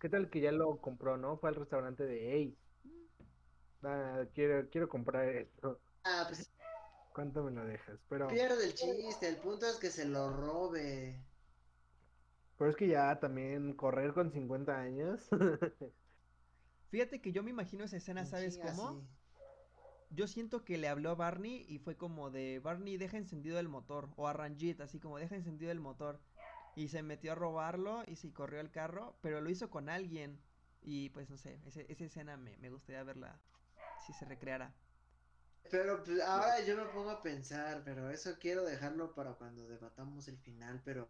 [0.00, 1.36] ¿Qué tal que ya lo compró, no?
[1.38, 2.56] Fue al restaurante de, hey,
[3.84, 5.80] ah, quiero, quiero comprar esto.
[6.04, 6.50] Ah, pues
[7.12, 7.98] ¿Cuánto me lo dejas?
[8.08, 11.24] Pero, pierde el chiste, el punto es que se lo robe.
[12.56, 15.28] pero es que ya también correr con 50 años.
[16.90, 18.96] Fíjate que yo me imagino esa escena, en ¿sabes cómo?
[18.96, 19.08] sí.
[20.10, 23.68] Yo siento que le habló a Barney y fue como de Barney deja encendido el
[23.68, 26.20] motor o a Ranjit así como deja encendido el motor
[26.74, 30.40] y se metió a robarlo y se corrió el carro, pero lo hizo con alguien
[30.82, 33.40] y pues no sé, ese- esa escena me, me gustaría verla
[34.06, 34.74] si se recreara.
[35.70, 40.28] Pero pues, ahora yo me pongo a pensar, pero eso quiero dejarlo para cuando debatamos
[40.28, 41.08] el final, pero...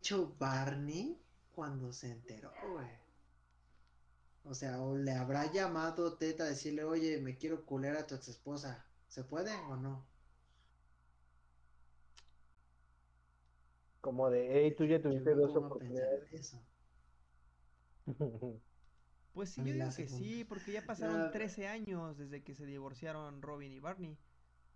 [0.00, 1.20] hecho Barney
[1.52, 2.86] cuando se enteró, güey?
[4.44, 8.14] O sea, o le habrá llamado Ted a decirle, oye, me quiero culer a tu
[8.14, 8.86] ex esposa.
[9.08, 10.06] ¿Se puede o no?
[14.00, 16.32] Como de, hey, tú ya tuviste dos oportunidades.
[16.32, 16.62] en eso.
[19.36, 22.64] Pues sí, yo digo que sí, porque ya pasaron Ya, 13 años desde que se
[22.64, 24.16] divorciaron Robin y Barney.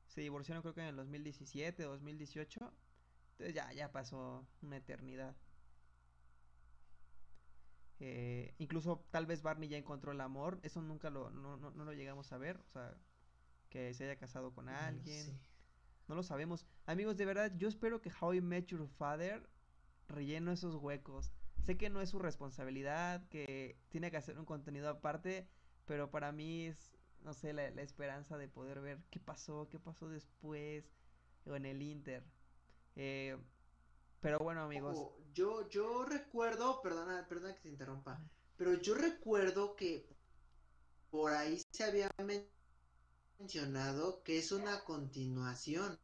[0.06, 2.70] Se divorciaron creo que en el 2017, 2018.
[3.30, 5.34] Entonces ya, ya pasó una eternidad.
[8.00, 10.60] Eh, incluso tal vez Barney ya encontró el amor.
[10.62, 12.58] Eso nunca lo, no, no, no lo llegamos a ver.
[12.58, 12.94] O sea,
[13.70, 15.40] que se haya casado con No alguien.
[16.06, 16.66] No lo sabemos.
[16.84, 19.48] Amigos, de verdad, yo espero que How I Met Your Father
[20.06, 21.32] relleno esos huecos.
[21.60, 25.46] Sé que no es su responsabilidad, que tiene que hacer un contenido aparte,
[25.86, 30.08] pero para mí es, no sé, la, esperanza de poder ver qué pasó, qué pasó
[30.08, 30.90] después,
[31.46, 32.24] o en el Inter.
[32.96, 33.36] Eh,
[34.20, 34.98] pero bueno, amigos,
[35.34, 38.20] yo, yo recuerdo, perdona, perdona que te interrumpa,
[38.56, 40.06] pero yo recuerdo que
[41.10, 42.48] por ahí se había men-
[43.38, 45.98] mencionado que es una continuación.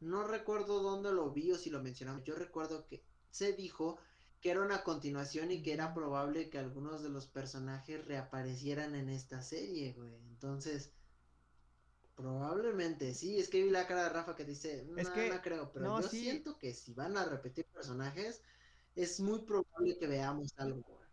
[0.00, 2.24] No recuerdo dónde lo vi o si lo mencionamos.
[2.24, 3.98] Yo recuerdo que se dijo
[4.42, 9.08] que era una continuación y que era probable que algunos de los personajes reaparecieran en
[9.10, 10.14] esta serie, güey.
[10.16, 10.98] Entonces,
[12.14, 13.38] probablemente sí.
[13.38, 15.86] Es que vi la cara de Rafa que dice, Es no, que- no creo, pero
[15.86, 16.20] no, yo sí.
[16.22, 18.42] siento que si van a repetir personajes,
[18.94, 21.08] es muy probable que veamos algo, güey.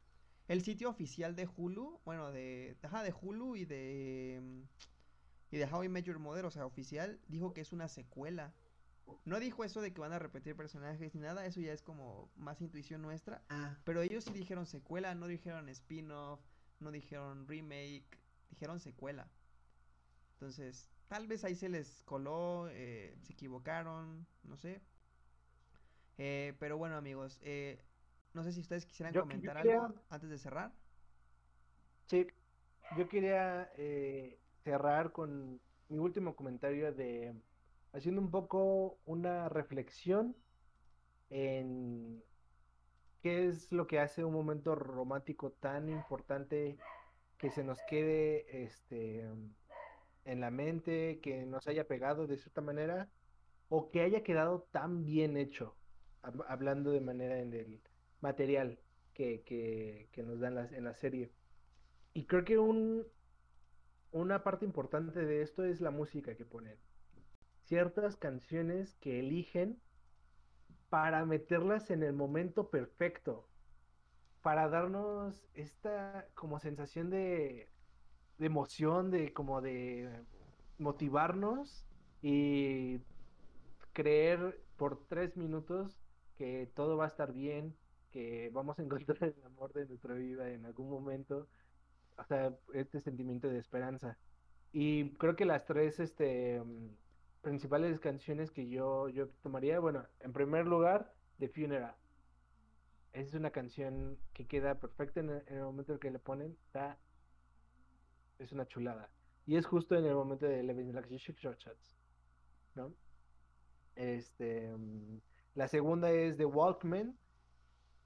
[0.48, 4.68] el sitio oficial de Hulu, bueno, de, ajá, de Hulu y de,
[5.52, 8.59] y de How I Met Your Mother, o sea, oficial, dijo que es una secuela.
[9.26, 12.32] No dijo eso de que van a repetir personajes ni nada, eso ya es como
[12.36, 13.44] más intuición nuestra.
[13.50, 16.40] Ah, Pero ellos sí dijeron secuela, no dijeron spin-off,
[16.80, 18.06] no dijeron remake,
[18.50, 19.30] dijeron secuela.
[20.34, 24.82] Entonces, tal vez ahí se les coló, eh, se equivocaron, no sé.
[26.18, 27.80] Eh, pero bueno, amigos, eh,
[28.34, 30.72] no sé si ustedes quisieran Yo- yo comentar quería- algo antes de cerrar.
[32.08, 32.28] Sí,
[32.98, 37.34] yo quería eh, cerrar con mi último comentario de
[37.94, 40.36] haciendo un poco una reflexión
[41.30, 42.24] en
[43.22, 46.78] qué es lo que hace un momento romántico tan importante
[47.38, 49.28] que se nos quede este
[50.26, 53.12] en la mente, que nos haya pegado de cierta manera
[53.70, 55.78] o que haya quedado tan bien hecho,
[56.22, 57.82] hab- hablando de manera en el
[58.22, 58.80] material
[59.14, 61.34] que, que, que nos dan las, en la serie.
[62.14, 63.08] Y creo que un,
[64.12, 66.80] una parte importante de esto es la música que ponen.
[67.70, 69.80] Ciertas canciones que eligen
[70.90, 73.48] para meterlas en el momento perfecto,
[74.42, 77.70] para darnos esta como sensación de,
[78.40, 80.10] de emoción, de como de
[80.80, 81.86] motivarnos
[82.24, 83.02] y
[83.94, 85.96] creer por tres minutos
[86.38, 87.76] que todo va a estar bien,
[88.10, 91.48] que vamos a encontrar el amor de nuestra vida en algún momento
[92.18, 94.18] o sea, este sentimiento de esperanza.
[94.72, 96.90] Y creo que las tres este, mm,
[97.42, 101.96] principales canciones que yo, yo tomaría, bueno, en primer lugar, The Funeral.
[103.14, 106.20] Esa es una canción que queda perfecta en el, en el momento en que le
[106.20, 107.00] ponen, está,
[108.38, 109.10] es una chulada.
[109.46, 111.98] Y es justo en el momento de Eleven Short Shots,
[112.76, 112.94] ¿no?
[113.96, 115.20] Este, mm,
[115.56, 117.18] la segunda es The Walkman,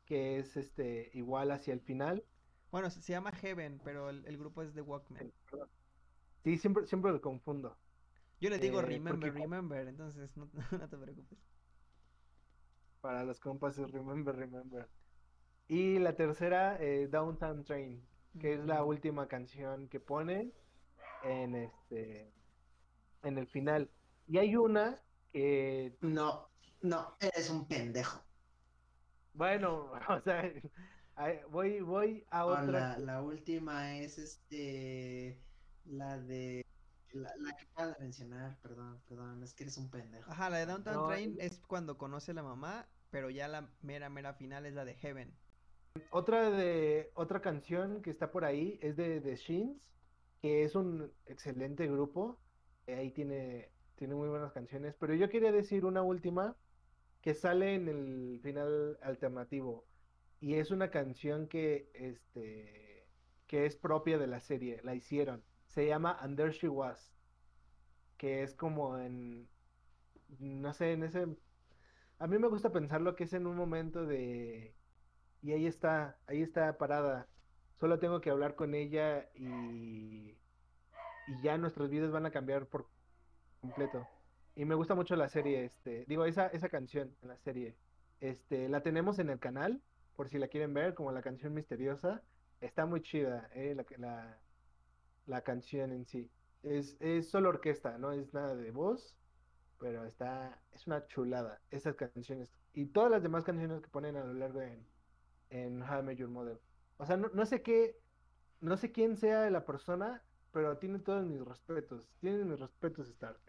[0.05, 2.23] que es este, igual hacia el final.
[2.71, 5.33] Bueno, se, llama Heaven, pero el, el grupo es The Walkman.
[6.43, 7.77] Sí, siempre, siempre lo confundo.
[8.43, 10.49] Yo le digo Eh, Remember, porque- Remember, entonces no,
[10.85, 11.39] no te preocupes.
[12.99, 14.89] Para los compas es Remember, Remember.
[15.69, 18.05] Y la tercera, eh, Downtown Train,
[18.41, 20.53] que es la última canción que ponen
[21.23, 22.33] en este
[23.23, 23.89] en el final.
[24.27, 25.01] Y hay una
[25.31, 26.49] que, no,
[26.81, 28.21] no, eres un pendejo.
[29.33, 30.51] bueno, o sea,
[31.49, 32.71] voy, voy a No, otra.
[32.71, 35.39] la, la última es este,
[35.85, 36.62] la de,
[37.13, 40.29] la, la que acabas de mencionar, perdón, perdón, es que eres un pendejo.
[40.31, 43.69] Ajá, la de Downtown No, Train es- cuando conoce a la mamá, pero ya la
[43.81, 45.39] mera, mera final es la de Heaven.
[46.11, 49.93] Otra de otra canción que está por ahí es de The Sheens,
[50.41, 52.39] que es un excelente grupo.
[52.87, 54.95] Ahí tiene, tiene muy buenas canciones.
[54.99, 56.57] Pero yo quería decir una última
[57.21, 59.87] que sale en el final alternativo.
[60.39, 63.07] Y es una canción que, este,
[63.47, 64.81] que es propia de la serie.
[64.83, 65.45] La hicieron.
[65.73, 67.11] Se llama And There She Was.
[68.17, 69.49] Que es como en.
[70.39, 71.27] No sé, en ese.
[72.19, 74.75] A mí me gusta pensarlo que es en un momento de.
[75.41, 77.27] Y ahí está, ahí está parada.
[77.79, 80.37] Solo tengo que hablar con ella y,
[81.27, 82.87] y ya nuestras vidas van a cambiar por
[83.59, 84.07] completo.
[84.55, 87.75] Y me gusta mucho la serie, este, digo, esa, esa canción en la serie.
[88.19, 89.81] Este, la tenemos en el canal,
[90.15, 92.21] por si la quieren ver, como la canción misteriosa.
[92.61, 94.42] Está muy chida, eh, la, la,
[95.25, 96.31] la canción en sí.
[96.63, 99.17] Es, es solo orquesta, no es nada de voz,
[99.79, 102.49] pero está, es una chulada, esas canciones.
[102.73, 104.87] Y todas las demás canciones que ponen a lo largo en,
[105.49, 106.59] en How I Your Mother.
[106.97, 107.99] O sea, no, no sé qué,
[108.61, 112.09] no sé quién sea la persona, pero tiene todos mis respetos.
[112.19, 113.41] Tiene mis respetos Stark.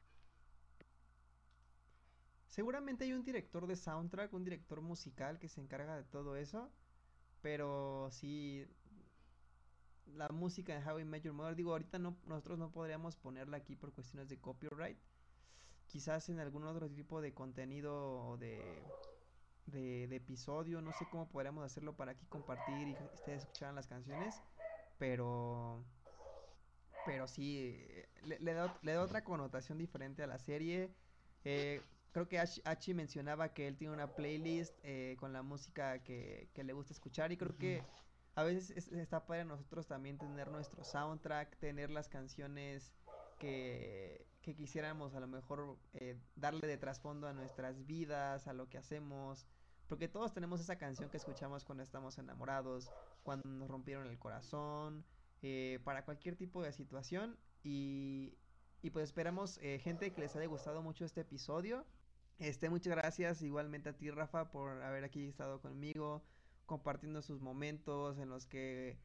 [2.49, 6.73] Seguramente hay un director de soundtrack, un director musical que se encarga de todo eso.
[7.43, 8.67] Pero sí,
[10.07, 13.59] la música en How I Met Your Mother, digo, ahorita no, nosotros no podríamos ponerla
[13.59, 14.99] aquí por cuestiones de copyright.
[15.89, 17.95] Quizás en algún otro tipo de contenido
[18.29, 18.93] o de,
[19.67, 23.87] de, de episodio, no sé cómo podríamos hacerlo para aquí compartir y ustedes escucharan las
[23.87, 24.43] canciones.
[24.99, 25.85] Pero
[27.03, 28.09] pero sí, eh,
[28.41, 30.95] le, da, le da otra connotación diferente a la serie.
[31.45, 31.83] Eh,
[32.13, 36.49] creo que Ash- Hachi mencionaba que él tiene una playlist eh, con la música que,
[36.55, 37.87] que le gusta escuchar y creo que
[38.35, 42.93] a veces es- está para nosotros también tener nuestro soundtrack, tener las canciones
[43.39, 48.69] que, que quisiéramos a lo mejor eh, darle de trasfondo a nuestras vidas, a lo
[48.69, 49.47] que hacemos.
[49.89, 52.91] Porque todos tenemos esa canción que escuchamos cuando estamos enamorados,
[53.23, 55.05] cuando nos rompieron el corazón,
[55.43, 57.39] eh, para cualquier tipo de situación.
[57.63, 58.39] Y,
[58.83, 61.87] y pues esperamos, eh, gente, que les haya gustado mucho este episodio.
[62.39, 66.25] Este, muchas gracias igualmente a ti, Rafa, por haber aquí estado conmigo,
[66.67, 68.99] compartiendo sus momentos en los que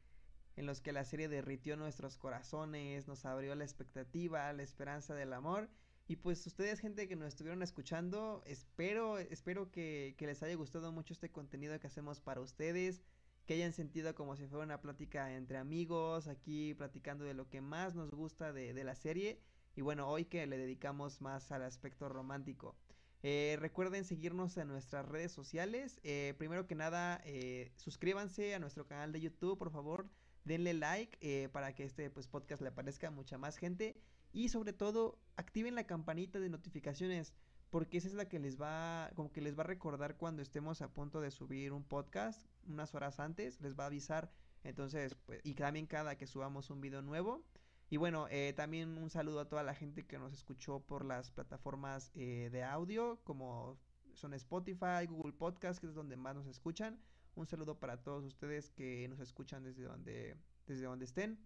[0.56, 5.32] en los que la serie derritió nuestros corazones, nos abrió la expectativa, la esperanza del
[5.32, 5.70] amor.
[6.06, 10.92] Y pues ustedes, gente que nos estuvieron escuchando, espero, espero que, que les haya gustado
[10.92, 13.00] mucho este contenido que hacemos para ustedes,
[13.46, 17.60] que hayan sentido como si fuera una plática entre amigos, aquí platicando de lo que
[17.60, 19.40] más nos gusta de, de la serie.
[19.76, 22.76] Y bueno, hoy que le dedicamos más al aspecto romántico.
[23.22, 26.00] Eh, recuerden seguirnos en nuestras redes sociales.
[26.02, 30.08] Eh, primero que nada, eh, suscríbanse a nuestro canal de YouTube, por favor.
[30.44, 33.96] Denle like eh, para que este pues, podcast le aparezca a mucha más gente.
[34.32, 37.34] Y sobre todo, activen la campanita de notificaciones.
[37.68, 40.82] Porque esa es la que les va, como que les va a recordar cuando estemos
[40.82, 44.32] a punto de subir un podcast, unas horas antes, les va a avisar.
[44.64, 47.44] Entonces, pues, y también cada que subamos un video nuevo.
[47.90, 51.30] Y bueno, eh, también un saludo a toda la gente que nos escuchó por las
[51.30, 53.78] plataformas eh, de audio, como
[54.14, 57.00] son Spotify, Google Podcast, que es donde más nos escuchan.
[57.34, 60.36] Un saludo para todos ustedes que nos escuchan desde donde,
[60.66, 61.38] desde donde estén.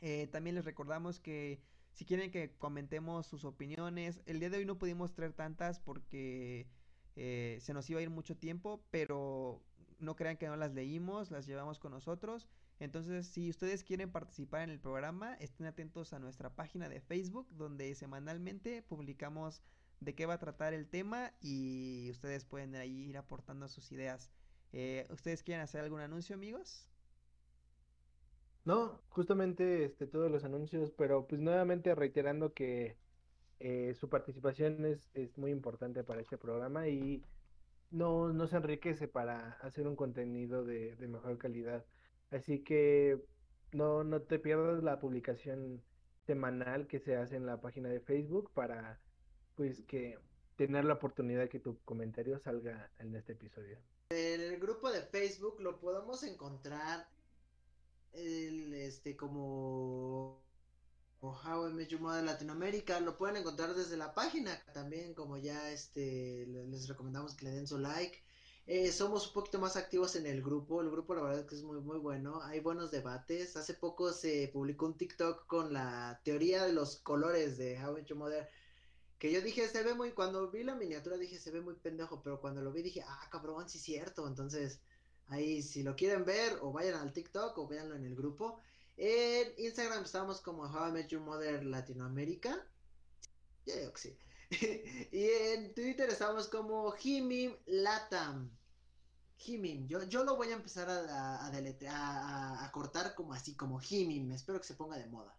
[0.00, 1.60] Eh, también les recordamos que
[1.92, 6.68] si quieren que comentemos sus opiniones, el día de hoy no pudimos traer tantas porque
[7.16, 9.60] eh, se nos iba a ir mucho tiempo, pero
[9.98, 12.48] no crean que no las leímos, las llevamos con nosotros.
[12.80, 17.48] Entonces, si ustedes quieren participar en el programa, estén atentos a nuestra página de Facebook,
[17.50, 19.62] donde semanalmente publicamos
[20.00, 24.30] de qué va a tratar el tema y ustedes pueden ahí ir aportando sus ideas.
[24.72, 26.88] Eh, ¿Ustedes quieren hacer algún anuncio, amigos?
[28.64, 32.98] No, justamente este, todos los anuncios, pero pues nuevamente reiterando que
[33.60, 37.24] eh, su participación es, es muy importante para este programa y
[37.90, 41.84] no, nos enriquece para hacer un contenido de, de mejor calidad.
[42.30, 43.18] Así que
[43.72, 45.82] no, no te pierdas la publicación
[46.26, 49.00] semanal que se hace en la página de Facebook para
[49.54, 50.18] pues que
[50.56, 53.78] tener la oportunidad de que tu comentario salga en este episodio.
[54.10, 57.08] El grupo de Facebook lo podemos encontrar
[58.12, 60.42] el, este como
[61.20, 65.70] How I Met Your Mother Latinoamérica lo pueden encontrar desde la página también como ya
[65.70, 68.18] este le- les recomendamos que le den su like
[68.70, 71.54] Eh, somos un poquito más activos en el grupo el grupo la verdad es que
[71.54, 76.20] es muy muy bueno hay buenos debates hace poco se publicó un TikTok con la
[76.22, 78.46] teoría de los colores de How I Met Your Mother
[79.18, 82.22] que yo dije, se ve muy, cuando vi la miniatura dije, se ve muy pendejo,
[82.22, 84.26] pero cuando lo vi dije, ah, cabrón, sí cierto.
[84.26, 84.80] Entonces,
[85.26, 88.60] ahí, si lo quieren ver, o vayan al TikTok o véanlo en el grupo.
[88.96, 92.64] En Instagram estamos como How I Met Your Mother Latinoamérica.
[93.66, 94.18] Ya digo que sí.
[95.12, 98.57] y en Twitter estamos como Jimim Latam.
[99.38, 103.78] Jimim, yo, yo lo voy a empezar a, a, deletre- a- cortar como así, como
[103.80, 104.30] Jimim.
[104.32, 105.34] Espero que se ponga de moda.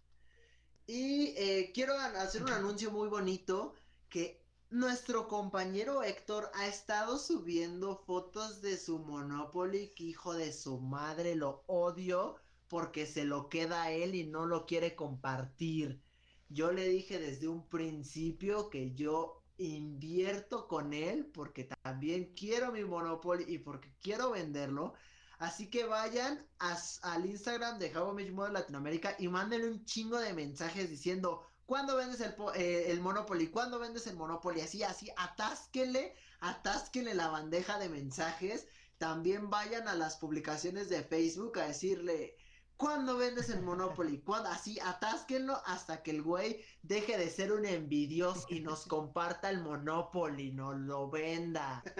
[0.87, 3.73] Y eh, quiero hacer un anuncio muy bonito
[4.09, 10.79] que nuestro compañero Héctor ha estado subiendo fotos de su Monopoly, que hijo de su
[10.79, 16.01] madre, lo odio porque se lo queda a él y no lo quiere compartir.
[16.49, 22.83] Yo le dije desde un principio que yo invierto con él porque también quiero mi
[22.83, 24.93] Monopoly y porque quiero venderlo.
[25.37, 30.33] Así que vayan al Instagram de How Your Mother Latinoamérica y mándenle un chingo de
[30.33, 33.49] mensajes diciendo ¿Cuándo vendes el, eh, Monopoly?
[33.49, 34.59] ¿Cuándo vendes el Monopoly?
[34.61, 38.67] Así, así, atásquenle, atásquenle la bandeja de mensajes.
[38.97, 42.35] También vayan a las publicaciones de Facebook a decirle,
[42.79, 44.23] ¿cuándo vendes el Monopoly?
[44.23, 44.49] ¿Cuándo?
[44.49, 49.61] Así, atásquenlo hasta que el güey deje de ser un envidioso y nos comparta el
[49.61, 51.91] Monopoly, no lo venda.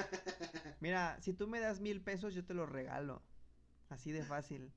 [0.80, 3.28] Mira, si tú me das mil pesos, yo te los regalo.
[3.90, 4.74] Así de fácil.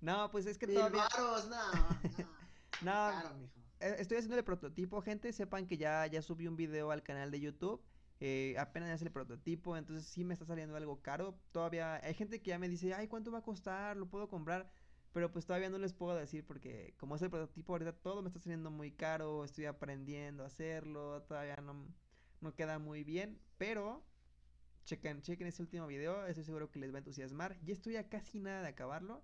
[0.00, 1.08] No, pues es que Mil todavía.
[1.10, 1.88] varos, no, no.
[2.80, 3.60] No, Claro, mijo.
[3.80, 5.32] eh, estoy haciendo el prototipo, gente.
[5.32, 7.84] Sepan que ya, ya subí un video al canal de YouTube.
[8.20, 11.40] eh, apenas es el prototipo, entonces sí me está saliendo algo caro.
[11.52, 13.96] Todavía hay gente que ya me dice, ay, ¿cuánto va a costar?
[13.96, 14.70] ¿Lo puedo comprar?
[15.14, 18.28] Pero pues todavía no les puedo decir porque como es el prototipo ahorita todo me
[18.28, 21.86] está saliendo muy caro, estoy aprendiendo a hacerlo, todavía no,
[22.40, 24.04] no queda muy bien, pero
[24.84, 27.56] chequen, chequen ese último video, estoy seguro que les va a entusiasmar.
[27.62, 29.22] Ya estoy a casi nada de acabarlo.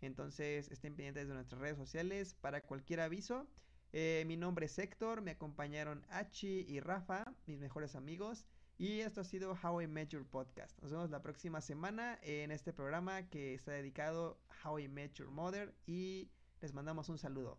[0.00, 3.46] Entonces estén pendientes de nuestras redes sociales para cualquier aviso.
[3.92, 8.46] Eh, mi nombre es Héctor, me acompañaron Hachi y Rafa, mis mejores amigos.
[8.80, 10.80] Y esto ha sido How I Met Your Podcast.
[10.80, 15.12] Nos vemos la próxima semana en este programa que está dedicado a How I Met
[15.16, 15.74] Your Mother.
[15.86, 16.30] Y
[16.62, 17.58] les mandamos un saludo.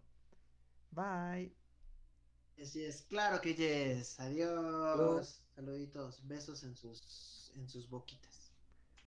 [0.89, 1.55] Bye.
[2.55, 4.19] Yes, yes, claro que yes.
[4.19, 5.43] Adiós.
[5.53, 8.40] Saluditos, besos en sus en sus boquitas.